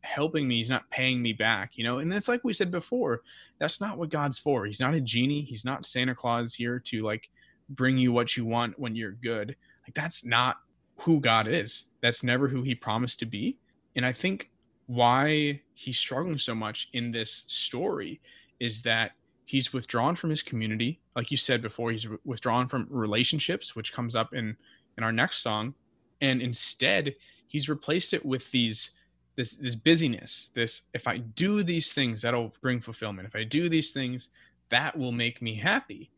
[0.00, 0.56] helping me.
[0.56, 1.78] He's not paying me back.
[1.78, 2.00] You know.
[2.00, 3.20] And it's like we said before.
[3.60, 4.66] That's not what God's for.
[4.66, 5.42] He's not a genie.
[5.42, 7.30] He's not Santa Claus here to like
[7.70, 9.56] bring you what you want when you're good.
[9.86, 10.58] Like that's not
[10.96, 11.84] who God is.
[12.02, 13.58] That's never who he promised to be.
[13.96, 14.50] And I think
[14.86, 18.20] why he's struggling so much in this story
[18.58, 19.12] is that
[19.44, 24.16] he's withdrawn from his community like you said before he's withdrawn from relationships which comes
[24.16, 24.56] up in
[24.98, 25.74] in our next song
[26.20, 27.14] and instead
[27.46, 28.90] he's replaced it with these
[29.36, 33.68] this this busyness this if i do these things that'll bring fulfillment if i do
[33.68, 34.30] these things
[34.70, 36.10] that will make me happy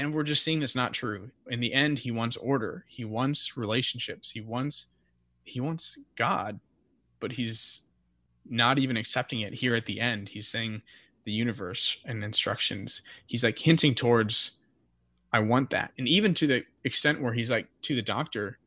[0.00, 1.30] and we're just seeing that's not true.
[1.48, 2.84] In the end he wants order.
[2.88, 4.30] He wants relationships.
[4.30, 4.86] He wants
[5.44, 6.60] he wants god
[7.20, 7.82] but he's
[8.48, 10.28] not even accepting it here at the end.
[10.28, 10.80] He's saying
[11.24, 13.02] the universe and instructions.
[13.26, 14.52] He's like hinting towards
[15.32, 15.92] i want that.
[15.98, 18.58] And even to the extent where he's like to the doctor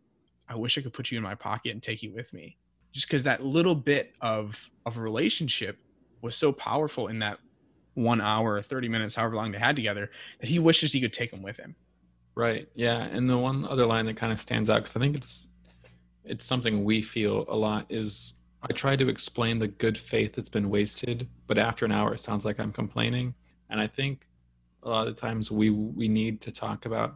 [0.47, 2.57] i wish i could put you in my pocket and take you with me.
[2.91, 5.77] Just because that little bit of of relationship
[6.21, 7.39] was so powerful in that
[7.95, 11.13] one hour or 30 minutes however long they had together that he wishes he could
[11.13, 11.75] take them with him
[12.35, 12.67] Right.
[12.73, 13.03] Yeah.
[13.03, 15.47] And the one other line that kind of stands out because I think it's
[16.23, 20.49] it's something we feel a lot is I try to explain the good faith that's
[20.49, 23.35] been wasted, but after an hour it sounds like I'm complaining.
[23.69, 24.27] And I think
[24.83, 27.15] a lot of times we we need to talk about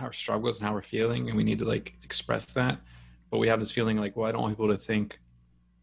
[0.00, 2.80] our struggles and how we're feeling and we need to like express that.
[3.30, 5.18] But we have this feeling like, well, I don't want people to think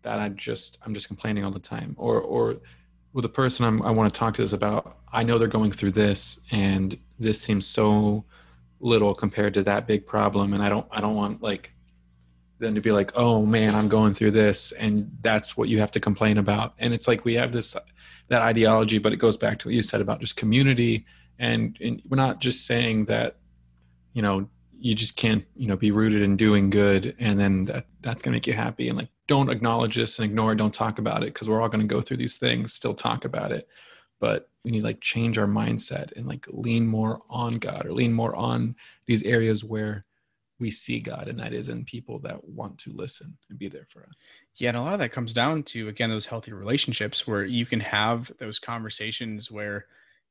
[0.01, 1.93] that I just I'm just complaining all the time.
[1.99, 2.61] Or or
[3.13, 5.71] with the person I'm, I want to talk to this about, I know they're going
[5.71, 8.25] through this and this seems so
[8.81, 11.71] little compared to that big problem and i don't i don't want like
[12.57, 15.91] them to be like oh man i'm going through this and that's what you have
[15.91, 16.73] to complain about.
[16.79, 17.75] And it's like we have this
[18.29, 21.05] that ideology but it goes back to what you said about just community
[21.39, 23.37] and, and we're not just saying that
[24.13, 24.47] you know
[24.77, 28.31] you just can't you know be rooted in doing good and then that, that's going
[28.31, 31.23] to make you happy and like don't acknowledge this and ignore it don't talk about
[31.23, 33.65] it because we're all going to go through these things still talk about it.
[34.19, 38.11] But we need like change our mindset and like lean more on god or lean
[38.11, 40.03] more on these areas where
[40.59, 43.87] we see god and that is in people that want to listen and be there
[43.87, 44.29] for us.
[44.55, 47.65] Yeah and a lot of that comes down to again those healthy relationships where you
[47.65, 49.85] can have those conversations where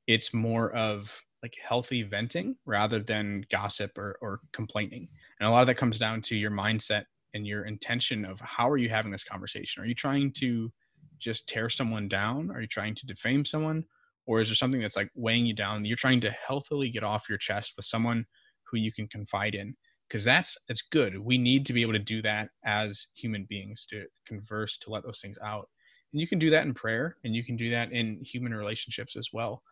[0.06, 5.08] it's more of like healthy venting rather than gossip or, or complaining.
[5.38, 8.68] And a lot of that comes down to your mindset and your intention of how
[8.68, 10.72] are you having this conversation are you trying to
[11.20, 12.50] just tear someone down?
[12.50, 13.84] Are you trying to defame someone?
[14.26, 15.84] Or is there something that's like weighing you down?
[15.84, 18.24] You're trying to healthily get off your chest with someone
[18.64, 19.76] who you can confide in.
[20.08, 21.18] Because that's it's good.
[21.18, 25.04] We need to be able to do that as human beings to converse, to let
[25.04, 25.68] those things out.
[26.12, 29.14] And you can do that in prayer and you can do that in human relationships
[29.14, 29.62] as well.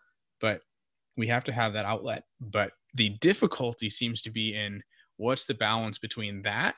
[0.40, 0.60] But
[1.16, 2.22] we have to have that outlet.
[2.40, 4.80] But the difficulty seems to be in
[5.16, 6.76] what's the balance between that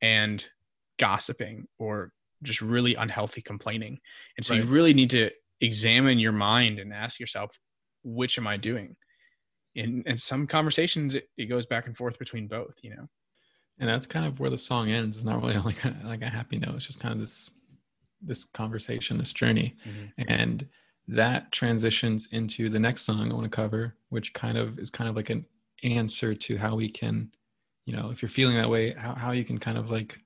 [0.00, 0.46] and
[0.98, 3.98] gossiping or just really unhealthy complaining.
[4.36, 4.64] And so right.
[4.64, 5.30] you really need to
[5.60, 7.58] examine your mind and ask yourself,
[8.02, 8.96] which am I doing?
[9.74, 13.08] In in some conversations, it, it goes back and forth between both, you know.
[13.78, 15.16] And that's kind of where the song ends.
[15.16, 16.76] It's not really like a, like a happy note.
[16.76, 17.50] It's just kind of this
[18.22, 20.22] this conversation, this journey, mm-hmm.
[20.28, 20.68] and
[21.08, 25.10] that transitions into the next song I want to cover, which kind of is kind
[25.10, 25.44] of like an
[25.82, 27.30] answer to how we can,
[27.84, 30.20] you know, if you're feeling that way, how, how you can kind of like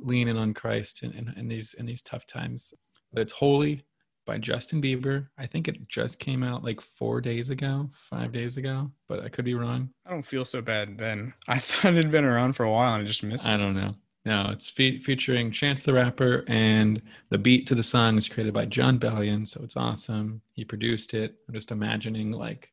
[0.00, 2.72] lean in on Christ in, in, in these in these tough times.
[3.12, 3.84] But it's Holy
[4.26, 5.28] by Justin Bieber.
[5.38, 9.28] I think it just came out like four days ago, five days ago, but I
[9.30, 9.90] could be wrong.
[10.06, 11.32] I don't feel so bad then.
[11.48, 13.52] I thought it had been around for a while and I just missed it.
[13.52, 13.94] I don't know.
[14.24, 18.52] No, it's fe- featuring Chance the Rapper, and the beat to the song is created
[18.52, 20.42] by Jon Bellion, so it's awesome.
[20.52, 21.36] He produced it.
[21.48, 22.70] I'm just imagining like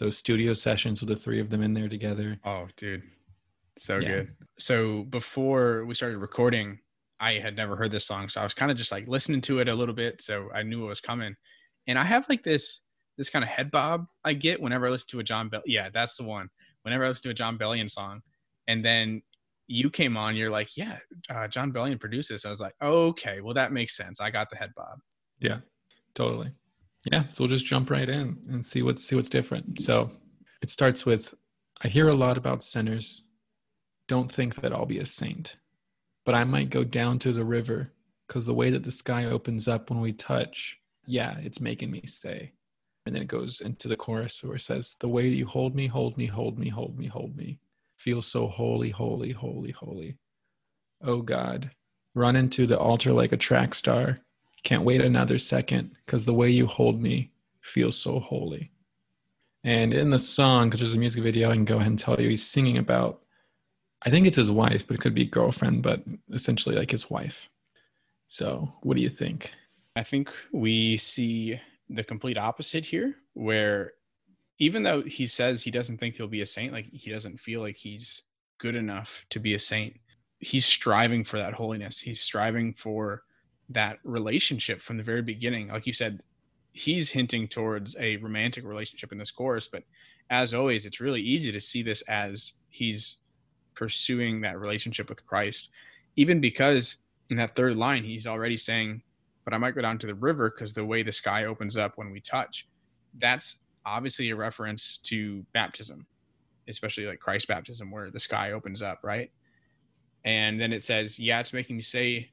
[0.00, 2.40] those studio sessions with the three of them in there together.
[2.44, 3.04] Oh, dude,
[3.82, 4.08] so yeah.
[4.08, 4.32] good.
[4.58, 6.78] So before we started recording,
[7.20, 9.60] I had never heard this song, so I was kind of just like listening to
[9.60, 11.36] it a little bit, so I knew it was coming.
[11.86, 12.80] And I have like this
[13.18, 15.62] this kind of head bob I get whenever I listen to a Jon Bell.
[15.66, 16.48] Yeah, that's the one.
[16.82, 18.22] Whenever I listen to a Jon Bellion song,
[18.66, 19.22] and then
[19.68, 20.98] you came on, you're like, yeah,
[21.30, 22.44] uh, Jon Bellion produced this.
[22.44, 24.20] I was like, okay, well that makes sense.
[24.20, 24.98] I got the head bob.
[25.38, 25.58] Yeah,
[26.14, 26.52] totally.
[27.10, 29.80] Yeah, so we'll just jump right in and see what's see what's different.
[29.80, 30.10] So
[30.62, 31.34] it starts with,
[31.82, 33.24] I hear a lot about sinners
[34.12, 35.56] don't think that I'll be a saint,
[36.26, 37.92] but I might go down to the river
[38.28, 42.02] because the way that the sky opens up when we touch, yeah, it's making me
[42.04, 42.52] say.
[43.06, 45.74] And then it goes into the chorus where it says, The way that you hold
[45.74, 47.58] me, hold me, hold me, hold me, hold me,
[47.96, 50.18] feels so holy, holy, holy, holy.
[51.02, 51.70] Oh God,
[52.14, 54.18] run into the altar like a track star.
[54.62, 58.72] Can't wait another second because the way you hold me feels so holy.
[59.64, 62.20] And in the song, because there's a music video, I can go ahead and tell
[62.20, 63.21] you he's singing about
[64.04, 67.48] I think it's his wife, but it could be girlfriend, but essentially like his wife.
[68.28, 69.52] So, what do you think?
[69.94, 73.92] I think we see the complete opposite here, where
[74.58, 77.60] even though he says he doesn't think he'll be a saint, like he doesn't feel
[77.60, 78.22] like he's
[78.58, 79.98] good enough to be a saint,
[80.38, 82.00] he's striving for that holiness.
[82.00, 83.22] He's striving for
[83.68, 85.68] that relationship from the very beginning.
[85.68, 86.22] Like you said,
[86.72, 89.84] he's hinting towards a romantic relationship in this chorus, but
[90.30, 93.18] as always, it's really easy to see this as he's
[93.74, 95.70] pursuing that relationship with Christ,
[96.16, 96.96] even because
[97.30, 99.02] in that third line, he's already saying,
[99.44, 101.96] But I might go down to the river because the way the sky opens up
[101.96, 102.68] when we touch,
[103.18, 106.06] that's obviously a reference to baptism,
[106.68, 109.30] especially like Christ baptism, where the sky opens up, right?
[110.24, 112.30] And then it says, Yeah, it's making me say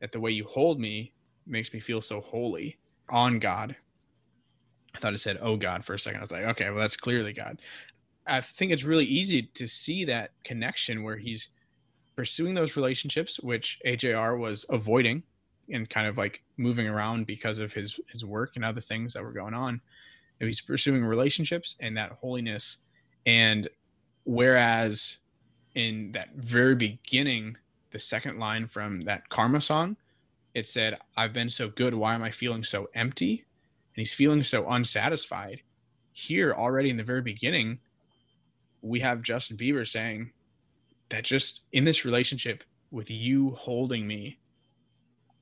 [0.00, 1.12] that the way you hold me
[1.46, 3.76] makes me feel so holy on God.
[4.94, 6.18] I thought it said, Oh God, for a second.
[6.18, 7.60] I was like, Okay, well, that's clearly God.
[8.26, 11.48] I think it's really easy to see that connection where he's
[12.16, 15.22] pursuing those relationships, which AJR was avoiding
[15.70, 19.22] and kind of like moving around because of his his work and other things that
[19.22, 19.80] were going on.
[20.40, 22.78] And he's pursuing relationships and that holiness.
[23.26, 23.68] And
[24.24, 25.18] whereas
[25.74, 27.56] in that very beginning,
[27.92, 29.96] the second line from that karma song,
[30.54, 31.94] it said, I've been so good.
[31.94, 33.44] Why am I feeling so empty?
[33.94, 35.62] And he's feeling so unsatisfied.
[36.12, 37.78] Here, already in the very beginning,
[38.84, 40.30] we have Justin Bieber saying
[41.08, 44.38] that just in this relationship with you holding me,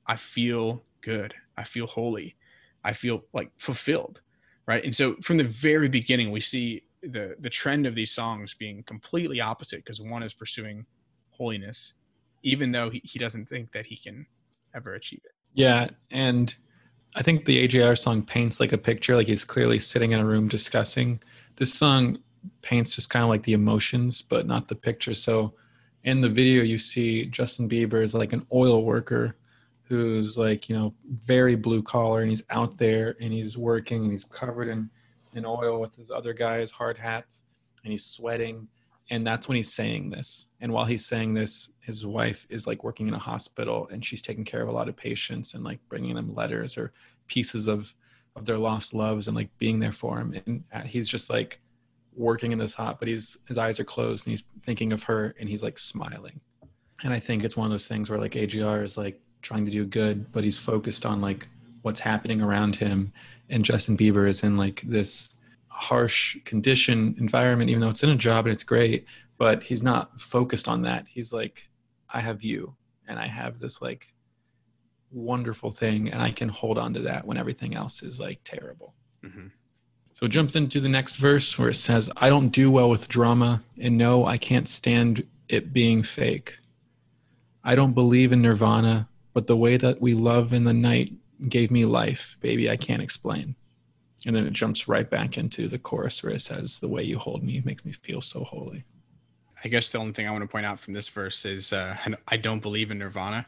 [0.07, 1.33] I feel good.
[1.57, 2.35] I feel holy.
[2.83, 4.21] I feel like fulfilled.
[4.65, 4.83] Right.
[4.83, 8.81] And so from the very beginning, we see the the trend of these songs being
[8.83, 10.85] completely opposite because one is pursuing
[11.31, 11.93] holiness,
[12.43, 14.25] even though he, he doesn't think that he can
[14.73, 15.31] ever achieve it.
[15.53, 15.89] Yeah.
[16.11, 16.55] And
[17.15, 20.25] I think the AJR song paints like a picture, like he's clearly sitting in a
[20.25, 21.21] room discussing.
[21.57, 22.19] This song
[22.61, 25.13] paints just kind of like the emotions, but not the picture.
[25.13, 25.53] So
[26.03, 29.35] in the video, you see Justin Bieber is like an oil worker
[29.83, 34.11] who's like, you know, very blue collar and he's out there and he's working and
[34.11, 34.89] he's covered in,
[35.33, 37.43] in oil with his other guys, hard hats,
[37.83, 38.67] and he's sweating.
[39.09, 40.47] And that's when he's saying this.
[40.61, 44.21] And while he's saying this, his wife is like working in a hospital and she's
[44.21, 46.93] taking care of a lot of patients and like bringing them letters or
[47.27, 47.93] pieces of
[48.35, 50.33] of their lost loves and like being there for him.
[50.45, 51.59] And uh, he's just like,
[52.15, 55.35] working in this hot, but he's his eyes are closed and he's thinking of her
[55.39, 56.39] and he's like smiling.
[57.03, 59.71] And I think it's one of those things where like AJR is like trying to
[59.71, 61.47] do good, but he's focused on like
[61.81, 63.11] what's happening around him.
[63.49, 65.35] And Justin Bieber is in like this
[65.67, 69.05] harsh condition environment, even though it's in a job and it's great,
[69.37, 71.07] but he's not focused on that.
[71.07, 71.67] He's like,
[72.09, 72.75] I have you
[73.07, 74.13] and I have this like
[75.11, 78.95] wonderful thing and I can hold on to that when everything else is like terrible.
[79.23, 79.47] Mm-hmm.
[80.13, 83.09] So it jumps into the next verse where it says, I don't do well with
[83.09, 86.57] drama, and no, I can't stand it being fake.
[87.63, 91.13] I don't believe in nirvana, but the way that we love in the night
[91.49, 93.55] gave me life, baby, I can't explain.
[94.25, 97.17] And then it jumps right back into the chorus where it says, The way you
[97.17, 98.85] hold me makes me feel so holy.
[99.63, 101.97] I guess the only thing I want to point out from this verse is uh,
[102.27, 103.47] I don't believe in nirvana.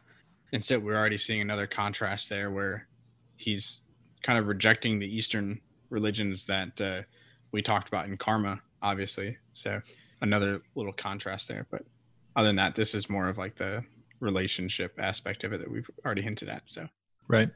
[0.51, 2.87] And so we're already seeing another contrast there where
[3.35, 3.81] he's
[4.23, 5.61] kind of rejecting the Eastern
[5.95, 7.01] religions that uh,
[7.51, 9.37] we talked about in karma, obviously.
[9.53, 9.81] So
[10.21, 11.65] another little contrast there.
[11.71, 11.83] But
[12.35, 13.83] other than that, this is more of like the
[14.19, 16.63] relationship aspect of it that we've already hinted at.
[16.65, 16.87] So
[17.27, 17.49] right.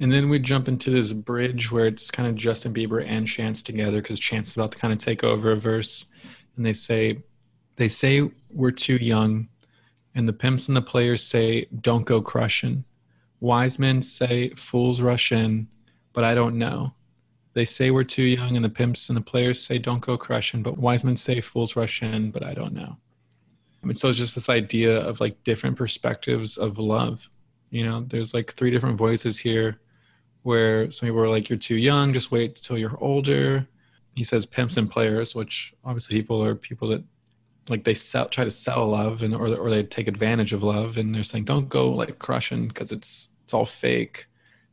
[0.00, 3.62] And then we jump into this bridge where it's kind of Justin Bieber and Chance
[3.62, 6.06] together because Chance is about to kind of take over a verse,
[6.56, 7.22] and they say,
[7.76, 9.48] they say we're too young,
[10.14, 12.84] and the pimps and the players say don't go crushing.
[13.38, 15.68] Wise men say fools rush in,
[16.12, 16.94] but I don't know.
[17.54, 20.62] They say we're too young, and the pimps and the players say don't go crushing,
[20.62, 22.98] but wise men say fools rush in, but I don't know.
[23.82, 27.28] I mean, so it's just this idea of like different perspectives of love.
[27.70, 29.80] You know, there's like three different voices here
[30.42, 33.66] where some people are like, you're too young, just wait till you're older.
[34.14, 37.04] He says pimps and players, which obviously people are people that
[37.68, 40.96] like they sell, try to sell love and or, or they take advantage of love
[40.96, 44.26] and they're saying don't go like crushing because it's it's all fake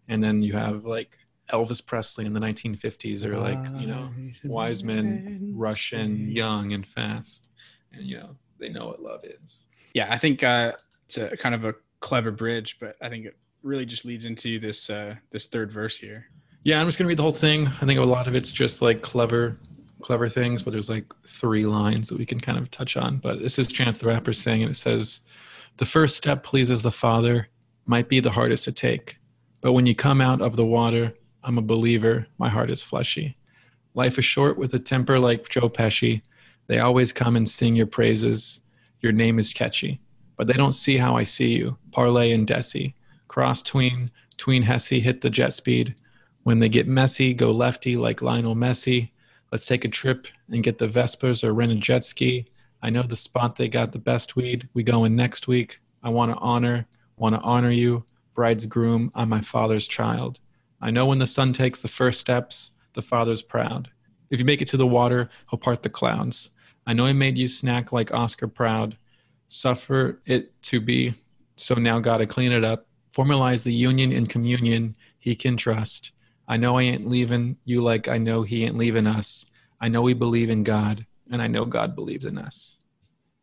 [0.08, 1.18] and then you have like
[1.52, 4.10] Elvis Presley in the 1950s or like, you know,
[4.44, 7.48] wise men rush in young and fast.
[7.92, 9.66] And, you know, they know what love is.
[9.94, 10.74] Yeah, I think uh,
[11.06, 14.60] it's a kind of a clever bridge, but I think it really just leads into
[14.60, 16.26] this uh, this third verse here.
[16.64, 17.68] Yeah, I'm just gonna read the whole thing.
[17.68, 19.58] I think a lot of it's just like clever,
[20.02, 23.18] clever things, but there's like three lines that we can kind of touch on.
[23.18, 25.22] But this is Chance the Rapper's thing, and it says,
[25.78, 27.50] "The first step pleases the Father,
[27.86, 29.18] might be the hardest to take,
[29.62, 31.14] but when you come out of the water,
[31.44, 32.28] I'm a believer.
[32.38, 33.38] My heart is fleshy.
[33.94, 36.22] Life is short with a temper like Joe Pesci.
[36.68, 38.60] They always come and sing your praises.
[39.02, 40.00] Your name is catchy.
[40.38, 41.78] But they don't see how I see you.
[41.92, 42.94] Parlay and Desi.
[43.28, 45.96] Cross tween, tween Hesse, hit the jet speed.
[46.44, 49.12] When they get messy, go lefty like Lionel Messi.
[49.52, 52.48] Let's take a trip and get the Vespas or rent a jet ski.
[52.82, 54.70] I know the spot they got the best weed.
[54.74, 55.80] We going next week.
[56.04, 56.88] I want to honor,
[57.18, 58.06] want to honor you.
[58.34, 60.40] Bride's groom, I'm my father's child.
[60.82, 63.90] I know when the son takes the first steps, the father's proud.
[64.30, 66.50] If you make it to the water, he'll part the clouds.
[66.88, 68.98] I know he made you snack like Oscar proud.
[69.48, 71.14] Suffer it to be,
[71.56, 72.88] so now gotta clean it up.
[73.14, 76.14] Formalize the union in communion he can trust.
[76.48, 79.46] I know I ain't leaving you like I know he ain't leaving us.
[79.80, 82.78] I know we believe in God, and I know God believes in us.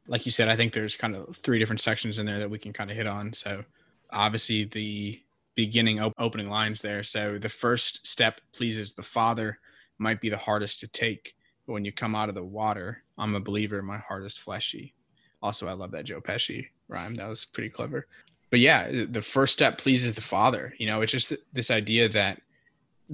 [0.06, 2.58] Like you said, I think there's kind of three different sections in there that we
[2.58, 3.32] can kind of hit on.
[3.32, 3.64] So,
[4.10, 5.20] obviously, the
[5.58, 7.02] beginning op- opening lines there.
[7.02, 9.58] So, the first step pleases the Father
[9.98, 11.34] might be the hardest to take.
[11.66, 14.94] But when you come out of the water, I'm a believer, my heart is fleshy.
[15.42, 17.16] Also, I love that Joe Pesci rhyme.
[17.16, 18.06] That was pretty clever.
[18.50, 20.74] But yeah, the first step pleases the Father.
[20.78, 22.40] You know, it's just this idea that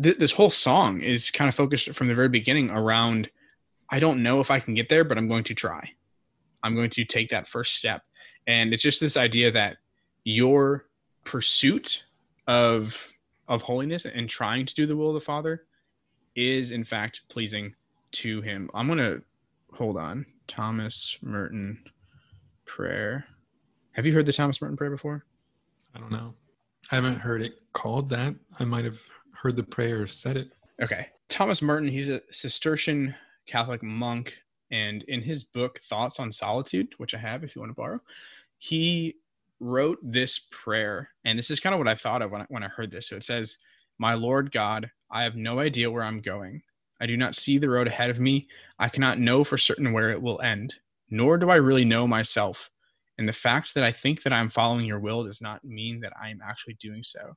[0.00, 3.30] th- this whole song is kind of focused from the very beginning around
[3.90, 5.90] I don't know if I can get there, but I'm going to try.
[6.62, 8.02] I'm going to take that first step.
[8.46, 9.76] And it's just this idea that
[10.24, 10.86] your
[11.24, 12.04] pursuit
[12.46, 13.12] of
[13.48, 15.64] of holiness and trying to do the will of the Father
[16.34, 17.74] is in fact pleasing
[18.12, 18.70] to him.
[18.74, 19.22] I'm going to
[19.72, 20.24] hold on.
[20.46, 21.82] Thomas Merton
[22.64, 23.24] prayer.
[23.92, 25.24] Have you heard the Thomas Merton prayer before?
[25.94, 26.34] I don't know.
[26.90, 28.34] I haven't heard it called that.
[28.58, 29.00] I might have
[29.32, 30.52] heard the prayer said it.
[30.82, 31.08] Okay.
[31.28, 33.14] Thomas Merton, he's a Cistercian
[33.46, 34.38] Catholic monk.
[34.70, 38.00] And in his book, Thoughts on Solitude, which I have if you want to borrow,
[38.58, 39.16] he
[39.64, 41.10] wrote this prayer.
[41.24, 43.08] And this is kind of what I thought of when I, when I heard this.
[43.08, 43.56] So it says,
[43.98, 46.62] My Lord God, I have no idea where I'm going.
[47.00, 48.48] I do not see the road ahead of me.
[48.78, 50.74] I cannot know for certain where it will end,
[51.10, 52.70] nor do I really know myself.
[53.18, 56.12] And the fact that I think that I'm following your will does not mean that
[56.20, 57.34] I am actually doing so.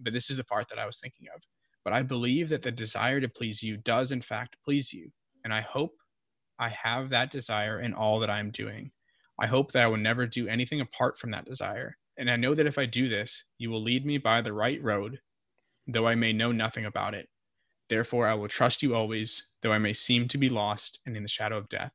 [0.00, 1.42] But this is the part that I was thinking of.
[1.84, 5.10] But I believe that the desire to please you does, in fact, please you.
[5.44, 5.92] And I hope
[6.58, 8.90] I have that desire in all that I'm doing.
[9.38, 11.96] I hope that I will never do anything apart from that desire.
[12.18, 14.82] And I know that if I do this, you will lead me by the right
[14.82, 15.20] road,
[15.86, 17.28] though I may know nothing about it.
[17.88, 21.22] Therefore, I will trust you always, though I may seem to be lost and in
[21.22, 21.92] the shadow of death.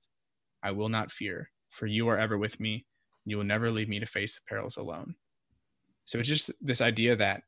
[0.63, 2.85] I will not fear, for you are ever with me.
[3.25, 5.15] and You will never leave me to face the perils alone.
[6.05, 7.43] So it's just this idea that,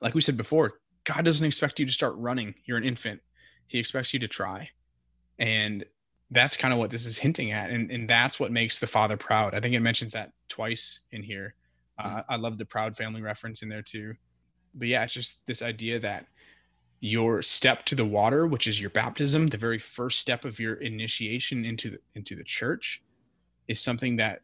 [0.00, 2.54] like we said before, God doesn't expect you to start running.
[2.64, 3.20] You're an infant.
[3.66, 4.70] He expects you to try.
[5.38, 5.84] And
[6.30, 7.70] that's kind of what this is hinting at.
[7.70, 9.54] And, and that's what makes the father proud.
[9.54, 11.54] I think it mentions that twice in here.
[11.98, 14.14] Uh, I love the proud family reference in there too.
[14.74, 16.26] But yeah, it's just this idea that
[17.00, 20.74] your step to the water, which is your baptism, the very first step of your
[20.74, 23.02] initiation into the, into the church,
[23.68, 24.40] is something that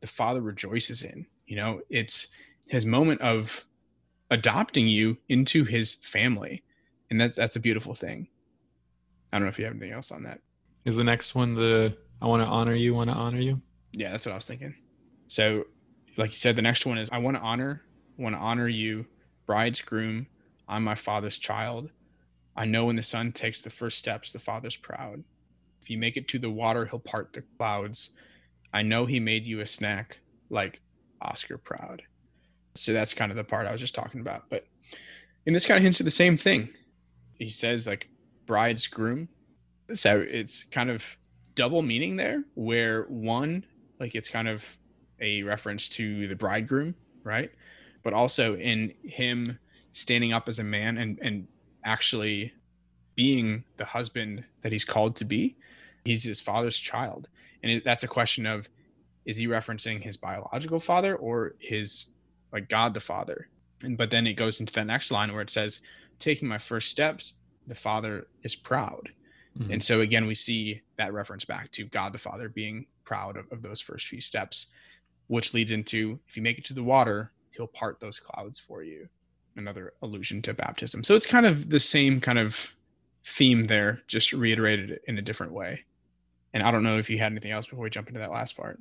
[0.00, 1.26] the Father rejoices in.
[1.46, 2.28] You know, it's
[2.66, 3.64] his moment of
[4.30, 6.62] adopting you into his family,
[7.10, 8.28] and that's that's a beautiful thing.
[9.32, 10.40] I don't know if you have anything else on that.
[10.84, 13.60] Is the next one the I want to honor you, want to honor you?
[13.92, 14.74] Yeah, that's what I was thinking.
[15.28, 15.64] So,
[16.16, 17.82] like you said, the next one is I want to honor,
[18.18, 19.06] want to honor you,
[19.46, 20.26] bride's groom.
[20.68, 21.90] I'm my father's child.
[22.56, 25.22] I know when the son takes the first steps, the father's proud.
[25.82, 28.10] If you make it to the water, he'll part the clouds.
[28.72, 30.18] I know he made you a snack
[30.50, 30.80] like
[31.20, 32.02] Oscar proud.
[32.74, 34.44] So that's kind of the part I was just talking about.
[34.48, 34.66] But
[35.46, 36.70] and this kind of hints at the same thing.
[37.38, 38.08] He says like
[38.46, 39.28] bride's groom.
[39.92, 41.04] So it's kind of
[41.54, 43.64] double meaning there, where one,
[44.00, 44.64] like it's kind of
[45.20, 47.50] a reference to the bridegroom, right?
[48.02, 49.58] But also in him
[49.92, 51.46] standing up as a man and and
[51.84, 52.52] actually
[53.14, 55.56] being the husband that he's called to be
[56.04, 57.28] he's his father's child.
[57.62, 58.68] And that's a question of
[59.24, 62.06] is he referencing his biological father or his
[62.52, 63.48] like god the father?
[63.82, 65.80] And but then it goes into that next line where it says
[66.18, 67.34] taking my first steps
[67.66, 69.10] the father is proud
[69.58, 69.72] mm-hmm.
[69.72, 73.50] and so again we see that reference back to god the father being proud of,
[73.52, 74.66] of those first few steps
[75.26, 78.82] which leads into if you make it to the water he'll part those clouds for
[78.82, 79.08] you
[79.56, 81.04] another allusion to baptism.
[81.04, 82.70] So it's kind of the same kind of
[83.26, 85.84] theme there, just reiterated in a different way.
[86.52, 88.56] And I don't know if you had anything else before we jump into that last
[88.56, 88.78] part.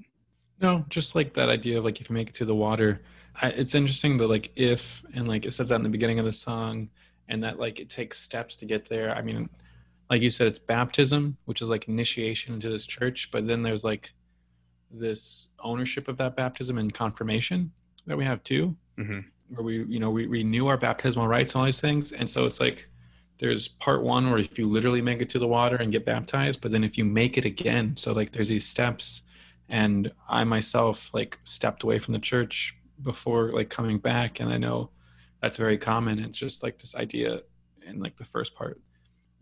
[0.62, 3.02] No, just like that idea of like if you make it to the water,
[3.42, 6.26] I, it's interesting that like if and like it says that in the beginning of
[6.26, 6.90] the song,
[7.28, 9.16] and that like it takes steps to get there.
[9.16, 9.50] I mean,
[10.14, 13.84] like you said, it's baptism, which is like initiation into this church, but then there's
[13.84, 14.14] like
[14.92, 17.72] this ownership of that baptism and confirmation
[18.06, 18.78] that we have too.
[19.00, 19.22] Mm-hmm.
[19.56, 22.12] where we you know we renew our baptismal rites and all these things.
[22.12, 22.88] And so it's like
[23.40, 26.62] there's part one where if you literally make it to the water and get baptized
[26.62, 29.24] but then if you make it again so like there's these steps.
[29.68, 34.40] And i myself like stepped away from the church before like coming back.
[34.40, 34.92] And i know
[35.42, 36.20] that's very common.
[36.20, 37.42] It's just like this idea
[37.88, 38.80] in like the first part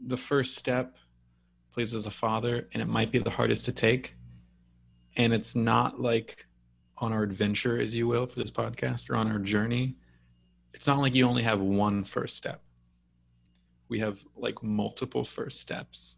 [0.05, 0.97] the first step
[1.73, 4.15] pleases the father and it might be the hardest to take
[5.17, 6.47] and it's not like
[6.97, 9.95] on our adventure, as you will, for this podcast or on our journey,
[10.73, 12.61] it's not like you only have one first step.
[13.89, 16.17] We have like multiple first steps,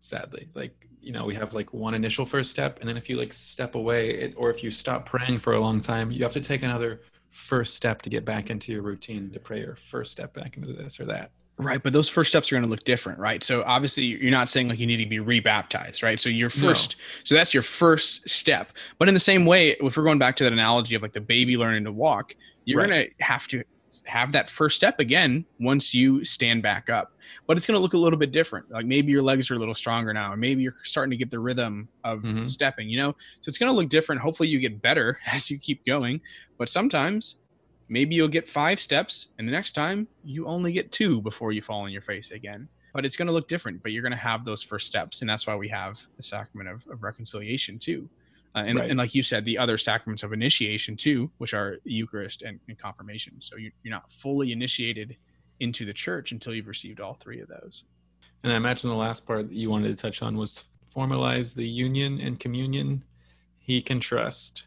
[0.00, 0.48] sadly.
[0.54, 2.80] Like, you know, we have like one initial first step.
[2.80, 5.60] And then if you like step away, it, or if you stop praying for a
[5.60, 9.30] long time, you have to take another first step to get back into your routine
[9.30, 11.30] to pray or first step back into this or that.
[11.56, 13.44] Right, but those first steps are going to look different, right?
[13.44, 16.20] So obviously, you're not saying like you need to be rebaptized, right?
[16.20, 17.04] So your first, no.
[17.22, 18.72] so that's your first step.
[18.98, 21.20] But in the same way, if we're going back to that analogy of like the
[21.20, 22.34] baby learning to walk,
[22.64, 22.90] you're right.
[22.90, 23.62] going to have to
[24.02, 27.12] have that first step again once you stand back up.
[27.46, 28.70] But it's going to look a little bit different.
[28.70, 31.30] Like maybe your legs are a little stronger now, or maybe you're starting to get
[31.30, 32.42] the rhythm of mm-hmm.
[32.42, 33.12] stepping, you know?
[33.40, 34.20] So it's going to look different.
[34.20, 36.20] Hopefully, you get better as you keep going.
[36.58, 37.36] But sometimes
[37.88, 41.62] maybe you'll get five steps, and the next time you only get two before you
[41.62, 42.68] fall on your face again.
[42.92, 45.20] But it's going to look different, but you're going to have those first steps.
[45.20, 48.08] And that's why we have the sacrament of, of reconciliation, too.
[48.54, 48.90] Uh, and, right.
[48.90, 52.78] and like you said, the other sacraments of initiation too, which are Eucharist and, and
[52.78, 53.34] confirmation.
[53.40, 55.16] So you, you're not fully initiated
[55.58, 57.84] into the church until you've received all three of those.
[58.44, 60.64] And I imagine the last part that you wanted to touch on was
[60.94, 63.02] formalize the union and communion
[63.58, 64.66] he can trust.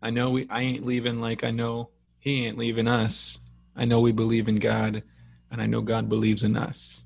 [0.00, 1.88] I know we I ain't leaving like I know
[2.24, 3.38] he ain't leaving us.
[3.76, 5.02] I know we believe in God
[5.50, 7.04] and I know God believes in us.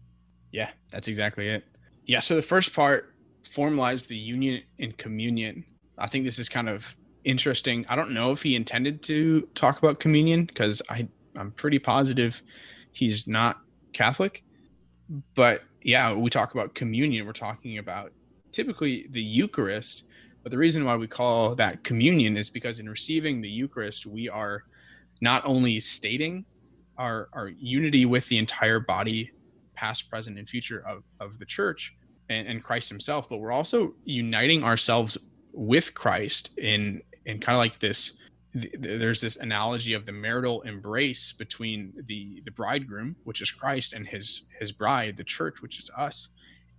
[0.52, 1.64] Yeah, that's exactly it.
[2.06, 3.14] Yeah, so the first part
[3.44, 5.64] formalize the union and communion
[5.98, 6.94] I think this is kind of
[7.24, 7.84] interesting.
[7.88, 12.42] I don't know if he intended to talk about communion because I I'm pretty positive
[12.92, 13.60] he's not
[13.92, 14.42] Catholic.
[15.34, 17.26] But yeah, we talk about communion.
[17.26, 18.12] We're talking about
[18.52, 20.04] typically the Eucharist.
[20.42, 24.28] But the reason why we call that communion is because in receiving the Eucharist, we
[24.28, 24.64] are
[25.20, 26.44] not only stating
[26.96, 29.30] our, our unity with the entire body,
[29.74, 31.94] past, present, and future of, of the church
[32.28, 35.16] and, and Christ himself, but we're also uniting ourselves
[35.52, 38.12] with Christ in in kind of like this
[38.54, 44.06] there's this analogy of the marital embrace between the the bridegroom which is Christ and
[44.06, 46.28] his his bride the church which is us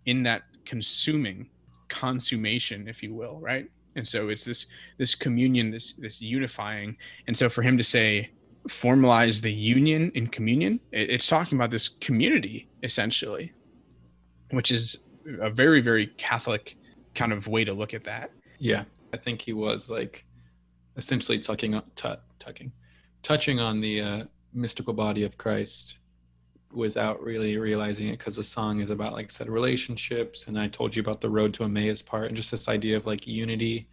[0.06, 1.50] in that consuming
[1.88, 3.70] consummation if you will right
[4.00, 4.66] and so it's this
[4.98, 6.98] this communion this this unifying.
[7.28, 8.32] And so for him to say
[8.68, 13.54] formalize the union in communion it, it's talking about this community essentially
[14.52, 14.98] which is
[15.40, 16.76] a very very catholic
[17.16, 18.32] kind of way to look at that.
[18.60, 18.84] Yeah,
[19.14, 20.26] I think he was like
[20.98, 22.72] essentially tucking, t- tucking,
[23.24, 24.24] touching on the uh,
[24.54, 25.99] mystical body of Christ
[26.72, 30.96] without really realizing it because the song is about like said relationships and I told
[30.96, 33.88] you about the road to Emmaus part and just this idea of like unity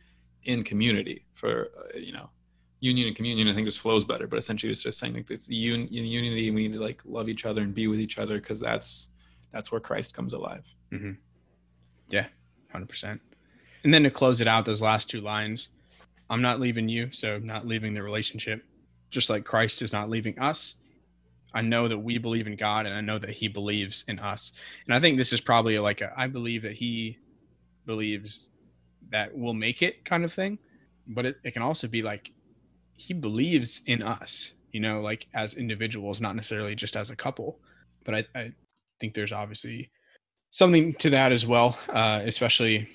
[0.45, 2.29] in community for uh, you know
[2.81, 5.49] union and communion I think just flows better but essentially it's just saying like this
[5.49, 8.61] un- unity we need to like love each other and be with each other because
[8.61, 9.09] that's
[9.53, 10.65] that's where Christ comes alive.
[10.93, 11.13] Mm-hmm.
[12.11, 12.27] Yeah,
[12.71, 13.23] hundred percent.
[13.85, 15.71] And then to close it out, those last two lines
[16.29, 18.65] I'm not leaving you, so not leaving the relationship,
[19.11, 20.75] just like Christ is not leaving us.
[21.55, 24.53] I know that we believe in God and I know that he believes in us.
[24.87, 27.19] And I think this is probably like a, I believe that he
[27.87, 28.51] believes
[29.11, 30.59] that we'll make it kind of thing.
[31.07, 32.33] But it, it can also be like
[32.93, 37.61] he believes in us, you know, like as individuals, not necessarily just as a couple.
[38.05, 38.53] But I, I
[39.01, 39.91] think there's obviously
[40.51, 42.89] something to that as well, uh, especially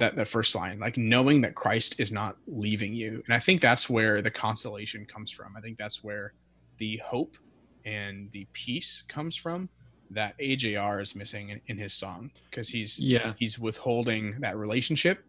[0.00, 3.60] that that first line like knowing that christ is not leaving you and i think
[3.60, 6.32] that's where the consolation comes from i think that's where
[6.78, 7.36] the hope
[7.84, 9.68] and the peace comes from
[10.10, 15.24] that ajr is missing in, in his song because he's yeah he's withholding that relationship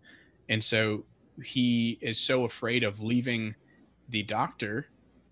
[0.50, 1.04] and so
[1.44, 3.56] he is so afraid of leaving
[4.10, 4.88] the doctor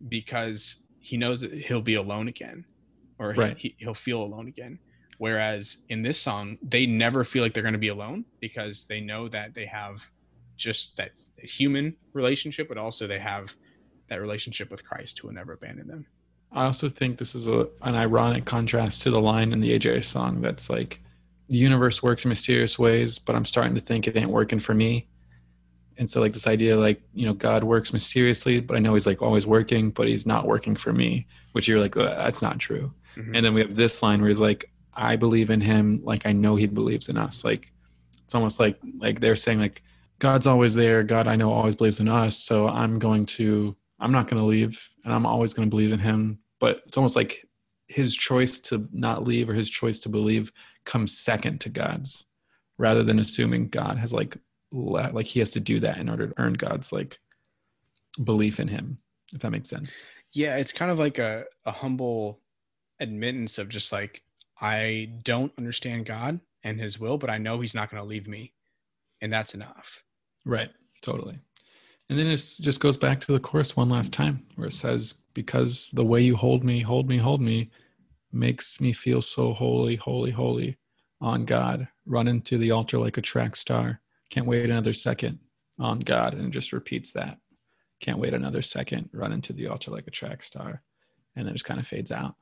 [0.07, 2.63] because he knows that he'll be alone again
[3.17, 3.57] or right.
[3.57, 4.79] he, he'll feel alone again
[5.19, 9.01] Whereas in this song, they never feel like they're going to be alone because they
[9.01, 10.09] know that they have
[10.55, 13.53] just that human relationship, but also they have
[14.07, 16.05] that relationship with Christ who will never abandon them.
[16.51, 20.05] I also think this is a, an ironic contrast to the line in the AJ
[20.05, 20.99] song that's like,
[21.47, 24.75] the universe works in mysterious ways, but I'm starting to think it ain't working for
[24.75, 25.07] me.
[25.97, 29.07] And so, like, this idea, like, you know, God works mysteriously, but I know he's
[29.07, 32.93] like always working, but he's not working for me, which you're like, that's not true.
[33.15, 33.35] Mm-hmm.
[33.35, 36.33] And then we have this line where he's like, I believe in him like I
[36.33, 37.43] know he believes in us.
[37.43, 37.71] Like
[38.23, 39.81] it's almost like like they're saying like
[40.19, 41.03] God's always there.
[41.03, 42.37] God I know always believes in us.
[42.37, 45.91] So I'm going to I'm not going to leave and I'm always going to believe
[45.91, 46.39] in him.
[46.59, 47.45] But it's almost like
[47.87, 50.51] his choice to not leave or his choice to believe
[50.85, 52.25] comes second to God's
[52.77, 54.37] rather than assuming God has like
[54.71, 57.17] like he has to do that in order to earn God's like
[58.23, 58.99] belief in him
[59.33, 60.03] if that makes sense.
[60.31, 62.39] Yeah, it's kind of like a a humble
[62.99, 64.21] admittance of just like
[64.61, 68.27] I don't understand God and his will, but I know he's not going to leave
[68.27, 68.53] me.
[69.21, 70.03] And that's enough.
[70.45, 70.69] Right.
[71.01, 71.39] Totally.
[72.09, 75.15] And then it just goes back to the chorus one last time where it says,
[75.33, 77.69] Because the way you hold me, hold me, hold me
[78.31, 80.77] makes me feel so holy, holy, holy
[81.21, 81.87] on God.
[82.05, 84.01] Run into the altar like a track star.
[84.31, 85.39] Can't wait another second
[85.79, 86.33] on God.
[86.33, 87.37] And it just repeats that.
[87.99, 89.09] Can't wait another second.
[89.13, 90.81] Run into the altar like a track star.
[91.35, 92.35] And then it just kind of fades out.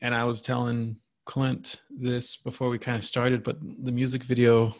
[0.00, 0.96] And I was telling
[1.26, 4.74] Clint this before we kind of started, but the music video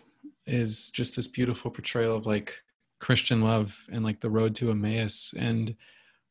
[0.47, 2.62] is just this beautiful portrayal of like
[2.99, 5.34] Christian love and like the road to Emmaus.
[5.36, 5.74] And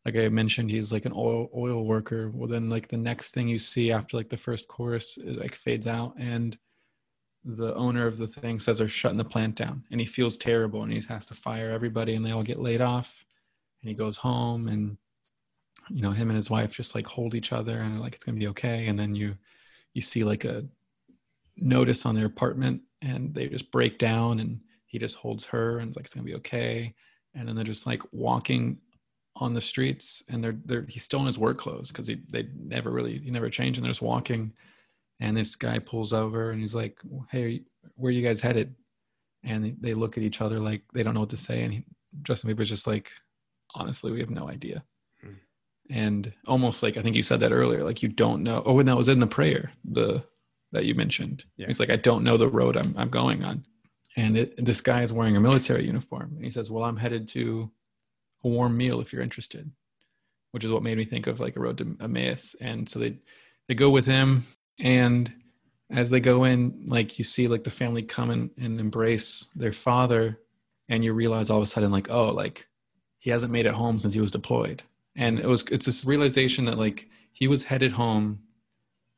[0.06, 2.32] like I mentioned, he's like an oil oil worker.
[2.34, 5.56] Well, then like the next thing you see after like the first chorus is like
[5.56, 6.58] fades out and
[7.46, 10.82] the owner of the thing says they're shutting the plant down and he feels terrible
[10.82, 13.24] and he has to fire everybody and they all get laid off
[13.82, 14.98] and he goes home and
[15.90, 18.38] you know him and his wife just like hold each other and like it's gonna
[18.38, 19.38] be okay and then you
[19.94, 20.66] you see like a
[21.56, 24.60] notice on their apartment and they just break down and
[24.96, 26.96] he just holds her and it's like it's gonna be okay.
[27.34, 28.78] And then they're just like walking
[29.36, 32.48] on the streets and they're they're he's still in his work clothes because he they
[32.56, 34.54] never really he never changed and they're just walking.
[35.20, 36.98] And this guy pulls over and he's like
[37.30, 37.64] hey
[37.96, 38.74] where are you guys headed?
[39.44, 41.64] And they look at each other like they don't know what to say.
[41.64, 41.84] And he,
[42.24, 43.12] justin bieber's just like
[43.74, 44.82] honestly we have no idea.
[45.22, 45.34] Hmm.
[45.90, 48.88] and almost like i think you said that earlier like you don't know oh and
[48.88, 50.24] that was in the prayer the
[50.72, 51.44] that you mentioned.
[51.58, 51.68] Yeah.
[51.68, 53.66] he's like i don't know the road i'm, I'm going on
[54.18, 56.34] and it, this guy is wearing a military uniform.
[56.36, 57.72] And he says well i'm headed to
[58.44, 59.72] a warm meal if you're interested
[60.56, 62.56] which is what made me think of like a road to emmaus.
[62.62, 63.18] And so they
[63.68, 64.46] they go with him.
[64.80, 65.34] And
[65.90, 70.40] as they go in like you see like the family come and embrace their father.
[70.88, 72.70] And you realize all of a sudden like oh like
[73.20, 74.82] he hasn't made it home since he was deployed.
[75.18, 78.40] And it was it's this realization that like he was headed home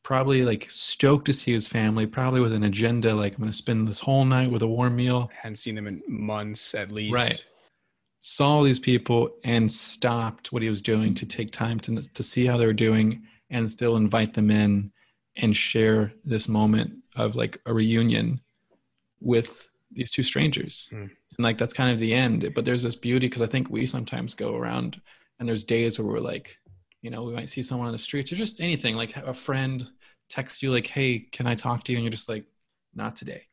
[0.07, 3.57] probably like stoked to see his family probably with an agenda like i'm going to
[3.57, 7.13] spend this whole night with a warm meal hadn't seen them in months at least
[7.13, 7.43] right
[8.19, 12.45] saw these people and stopped what he was doing to take time to, to see
[12.45, 14.91] how they were doing and still invite them in
[15.37, 18.39] and share this moment of like a reunion
[19.21, 20.89] with these two strangers.
[20.91, 21.03] Mm.
[21.03, 22.51] And like that's kind of the end.
[22.55, 24.99] But there's this beauty because I think we sometimes go around
[25.39, 26.57] and there's days where we're like,
[27.01, 29.87] you know, we might see someone on the streets or just anything, like a friend
[30.29, 31.97] text you like, Hey, can I talk to you?
[31.97, 32.45] And you're just like,
[32.95, 33.43] not today.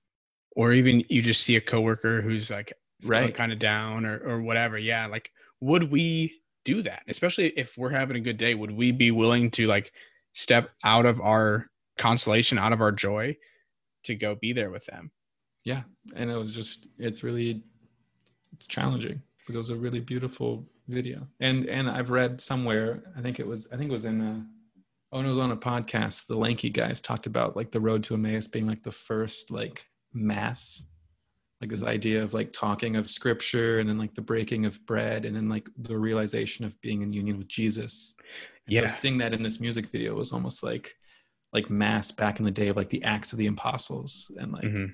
[0.57, 2.73] Or even you just see a coworker who's like
[3.05, 4.79] right kind of down or, or whatever.
[4.79, 5.07] Yeah.
[5.07, 7.03] Like, would we do that?
[7.09, 9.93] Especially if we're having a good day, would we be willing to like
[10.33, 11.69] step out of our
[11.99, 13.37] consolation out of our joy
[14.05, 15.11] to go be there with them.
[15.65, 15.83] Yeah.
[16.15, 17.63] And it was just, it's really,
[18.53, 21.27] it's challenging, but it was a really beautiful video.
[21.41, 24.47] And, and I've read somewhere, I think it was, I think it was in a,
[25.15, 26.27] oh, no, it was on a podcast.
[26.27, 29.87] The lanky guys talked about like the road to Emmaus being like the first like
[30.13, 30.85] mass
[31.61, 35.25] like this idea of like talking of scripture and then like the breaking of bread
[35.25, 38.15] and then like the realization of being in union with jesus
[38.67, 40.95] and yeah so seeing that in this music video was almost like
[41.53, 44.65] like mass back in the day of like the acts of the apostles and like
[44.65, 44.93] mm-hmm.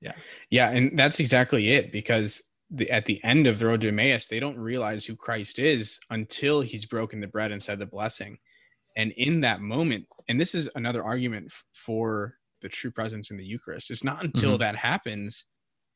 [0.00, 0.12] yeah
[0.50, 2.40] yeah and that's exactly it because
[2.70, 5.98] the, at the end of the road to emmaus they don't realize who christ is
[6.10, 8.38] until he's broken the bread and said the blessing
[8.98, 13.44] and in that moment and this is another argument for the true presence in the
[13.44, 14.62] eucharist it's not until mm-hmm.
[14.62, 15.46] that happens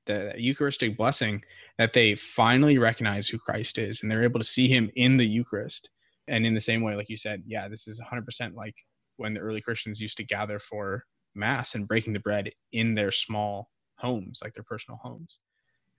[0.07, 1.43] the eucharistic blessing
[1.79, 5.27] that they finally recognize who christ is and they're able to see him in the
[5.27, 5.91] eucharist
[6.29, 8.75] and in the same way like you said yeah this is 100% like
[9.17, 13.13] when the early Christians used to gather for mass and breaking the bread in their
[13.13, 15.39] small homes, like their personal homes.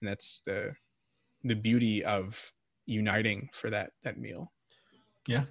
[0.01, 0.73] And that's the
[1.45, 2.51] the beauty of
[2.85, 4.51] uniting for that that meal.
[5.27, 5.45] Yeah.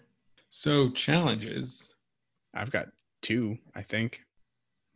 [0.54, 1.94] So challenges.
[2.54, 2.88] I've got
[3.22, 4.20] two, I think.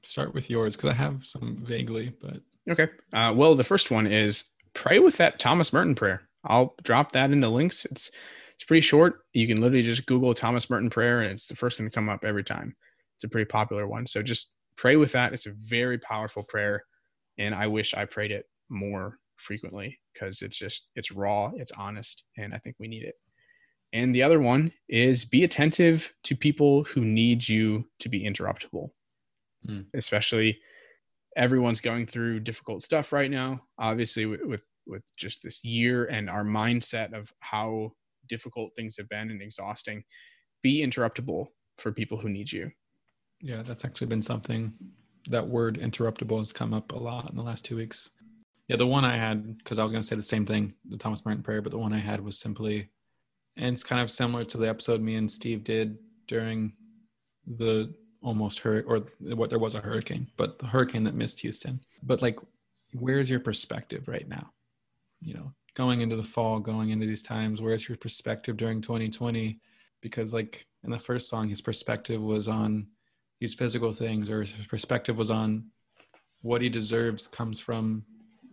[0.03, 2.89] Start with yours because I have some vaguely, but okay.
[3.15, 4.45] Uh, well, the first one is
[4.75, 6.29] pray with that Thomas Merton prayer.
[6.45, 7.87] I'll drop that in the links.
[7.87, 8.11] It's
[8.55, 9.21] it's pretty short.
[9.33, 12.11] You can literally just Google Thomas Merton prayer, and it's the first thing to come
[12.11, 12.77] up every time.
[13.17, 14.07] It's a pretty popular one.
[14.07, 15.33] So just pray with that.
[15.33, 16.85] It's a very powerful prayer,
[17.39, 22.25] and I wish I prayed it more frequently because it's just it's raw, it's honest,
[22.37, 23.15] and I think we need it.
[23.93, 28.91] And the other one is be attentive to people who need you to be interruptible,
[29.67, 29.87] mm.
[29.95, 30.59] especially
[31.37, 33.63] everyone's going through difficult stuff right now.
[33.79, 37.93] Obviously, with, with with just this year and our mindset of how
[38.29, 40.03] difficult things have been and exhausting,
[40.63, 41.47] be interruptible
[41.79, 42.71] for people who need you.
[43.41, 44.73] Yeah, that's actually been something
[45.29, 48.11] that word interruptible has come up a lot in the last two weeks.
[48.69, 50.97] Yeah, the one I had, because I was going to say the same thing, the
[50.97, 52.91] Thomas Merton prayer, but the one I had was simply,
[53.57, 55.99] and it's kind of similar to the episode me and Steve did
[56.29, 56.73] during
[57.47, 61.81] the almost hurricane, or what there was a hurricane, but the hurricane that missed Houston.
[62.03, 62.39] But like,
[62.93, 64.51] where's your perspective right now?
[65.21, 67.61] You know, going into the fall, going into these times?
[67.61, 69.61] Where's your perspective during 2020?
[70.01, 72.87] Because like in the first song, his perspective was on
[73.41, 75.67] these physical things, or his perspective was on
[76.43, 78.05] what he deserves comes from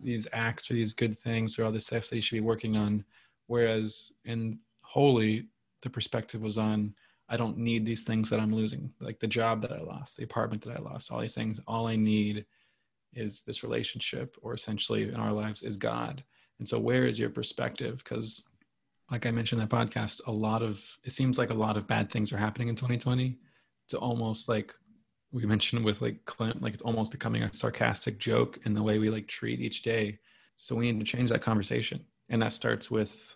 [0.02, 2.76] these acts or these good things or all the stuff that he should be working
[2.76, 3.04] on.
[3.46, 4.58] Whereas in
[4.94, 5.48] Holy,
[5.82, 6.94] the perspective was on
[7.28, 10.22] I don't need these things that I'm losing, like the job that I lost, the
[10.22, 11.58] apartment that I lost, all these things.
[11.66, 12.46] All I need
[13.12, 16.22] is this relationship, or essentially in our lives, is God.
[16.60, 18.04] And so, where is your perspective?
[18.04, 18.44] Because,
[19.10, 21.88] like I mentioned in that podcast, a lot of it seems like a lot of
[21.88, 23.36] bad things are happening in 2020.
[23.86, 24.72] It's almost like
[25.32, 29.00] we mentioned with like Clint, like it's almost becoming a sarcastic joke in the way
[29.00, 30.20] we like treat each day.
[30.56, 33.34] So we need to change that conversation, and that starts with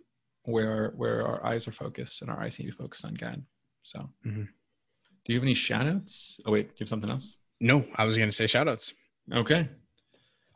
[0.49, 3.43] where where our eyes are focused, and our eyes need to be focused on God.
[3.83, 4.43] So, mm-hmm.
[4.43, 6.41] do you have any shout outs?
[6.47, 7.39] Oh, wait, do you have something else?
[7.61, 8.95] No, I was going to say shout outs.
[9.33, 9.69] Okay.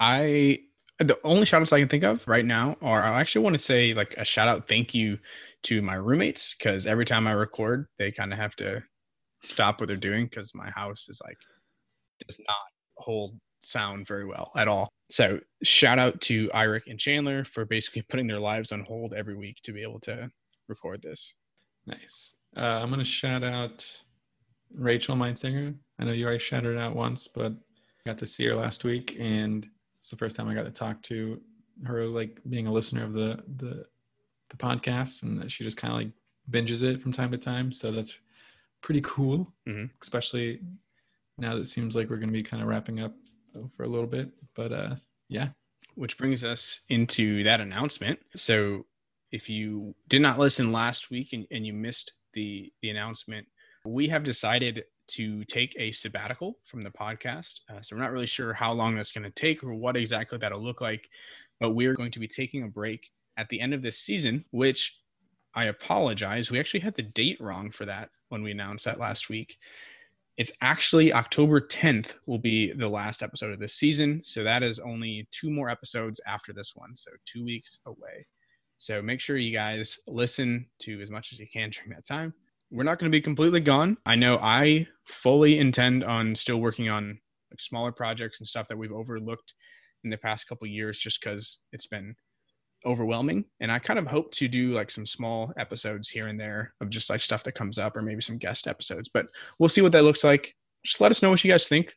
[0.01, 0.59] I,
[0.99, 3.63] the only shout outs I can think of right now are I actually want to
[3.63, 5.19] say like a shout out thank you
[5.65, 8.83] to my roommates because every time I record, they kind of have to
[9.43, 11.37] stop what they're doing because my house is like,
[12.27, 12.57] does not
[12.97, 14.89] hold sound very well at all.
[15.13, 19.37] So shout out to Iric and Chandler for basically putting their lives on hold every
[19.37, 20.31] week to be able to
[20.69, 21.35] record this.
[21.87, 22.35] Nice.
[22.57, 23.87] Uh, I'm going to shout out
[24.75, 25.75] Rachel Meinsinger.
[25.99, 29.19] I know you already shouted out once, but I got to see her last week,
[29.21, 29.69] and
[30.01, 31.39] it's the first time I got to talk to
[31.85, 33.85] her, like being a listener of the the,
[34.49, 36.13] the podcast, and she just kind of like
[36.51, 37.71] binges it from time to time.
[37.71, 38.19] So that's
[38.81, 39.87] pretty cool, mm-hmm.
[40.01, 40.61] especially
[41.37, 43.15] now that it seems like we're going to be kind of wrapping up
[43.77, 44.31] for a little bit.
[44.55, 44.95] But uh,
[45.29, 45.49] yeah.
[45.95, 48.19] Which brings us into that announcement.
[48.35, 48.87] So
[49.31, 53.47] if you did not listen last week and, and you missed the the announcement,
[53.85, 57.61] we have decided to take a sabbatical from the podcast.
[57.69, 60.39] Uh, so we're not really sure how long that's going to take or what exactly
[60.39, 61.09] that'll look like,
[61.61, 64.99] but we're going to be taking a break at the end of this season, which
[65.55, 66.51] I apologize.
[66.51, 69.59] We actually had the date wrong for that when we announced that last week.
[70.39, 74.23] It's actually October 10th will be the last episode of this season.
[74.25, 76.97] So that is only two more episodes after this one.
[76.97, 78.27] So two weeks away.
[78.79, 82.33] So make sure you guys listen to as much as you can during that time.
[82.71, 83.99] We're not going to be completely gone.
[84.07, 87.19] I know I fully intend on still working on
[87.51, 89.55] like smaller projects and stuff that we've overlooked
[90.05, 92.15] in the past couple years just because it's been
[92.85, 96.75] overwhelming and i kind of hope to do like some small episodes here and there
[96.81, 99.27] of just like stuff that comes up or maybe some guest episodes but
[99.59, 100.55] we'll see what that looks like.
[100.85, 101.95] Just let us know what you guys think.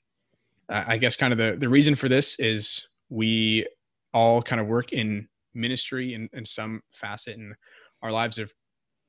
[0.69, 3.67] Uh, i guess kind of the the reason for this is we
[4.13, 7.53] all kind of work in ministry in, in some facet and
[8.01, 8.51] our lives have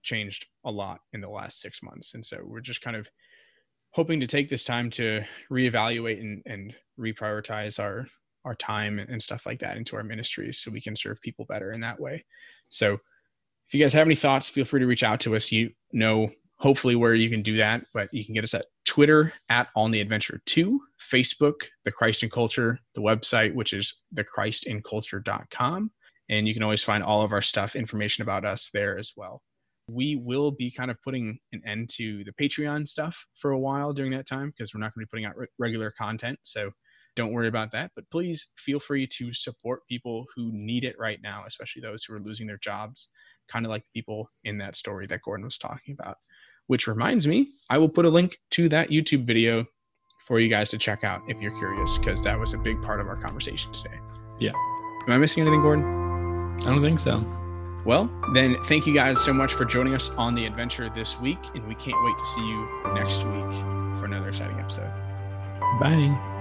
[0.02, 3.08] changed a lot in the last six months and so we're just kind of
[3.92, 8.06] hoping to take this time to reevaluate and, and reprioritize our
[8.46, 11.72] our time and stuff like that into our ministries so we can serve people better
[11.72, 12.24] in that way
[12.70, 15.70] so if you guys have any thoughts feel free to reach out to us you
[15.92, 19.68] know hopefully where you can do that but you can get us at twitter at
[19.76, 20.80] on the adventure 2
[21.12, 25.90] facebook the christ and culture the website which is the christinculture.com
[26.28, 29.42] and you can always find all of our stuff, information about us there as well.
[29.88, 33.92] We will be kind of putting an end to the Patreon stuff for a while
[33.92, 36.38] during that time because we're not going to be putting out re- regular content.
[36.42, 36.70] So
[37.16, 37.90] don't worry about that.
[37.96, 42.14] But please feel free to support people who need it right now, especially those who
[42.14, 43.08] are losing their jobs,
[43.48, 46.16] kind of like the people in that story that Gordon was talking about.
[46.68, 49.66] Which reminds me, I will put a link to that YouTube video
[50.26, 53.00] for you guys to check out if you're curious, because that was a big part
[53.00, 53.96] of our conversation today.
[54.40, 54.52] Yeah.
[55.06, 56.58] Am I missing anything, Gordon?
[56.62, 57.24] I don't think so.
[57.84, 61.38] Well, then thank you guys so much for joining us on the adventure this week,
[61.54, 63.52] and we can't wait to see you next week
[64.00, 64.90] for another exciting episode.
[65.78, 66.35] Bye.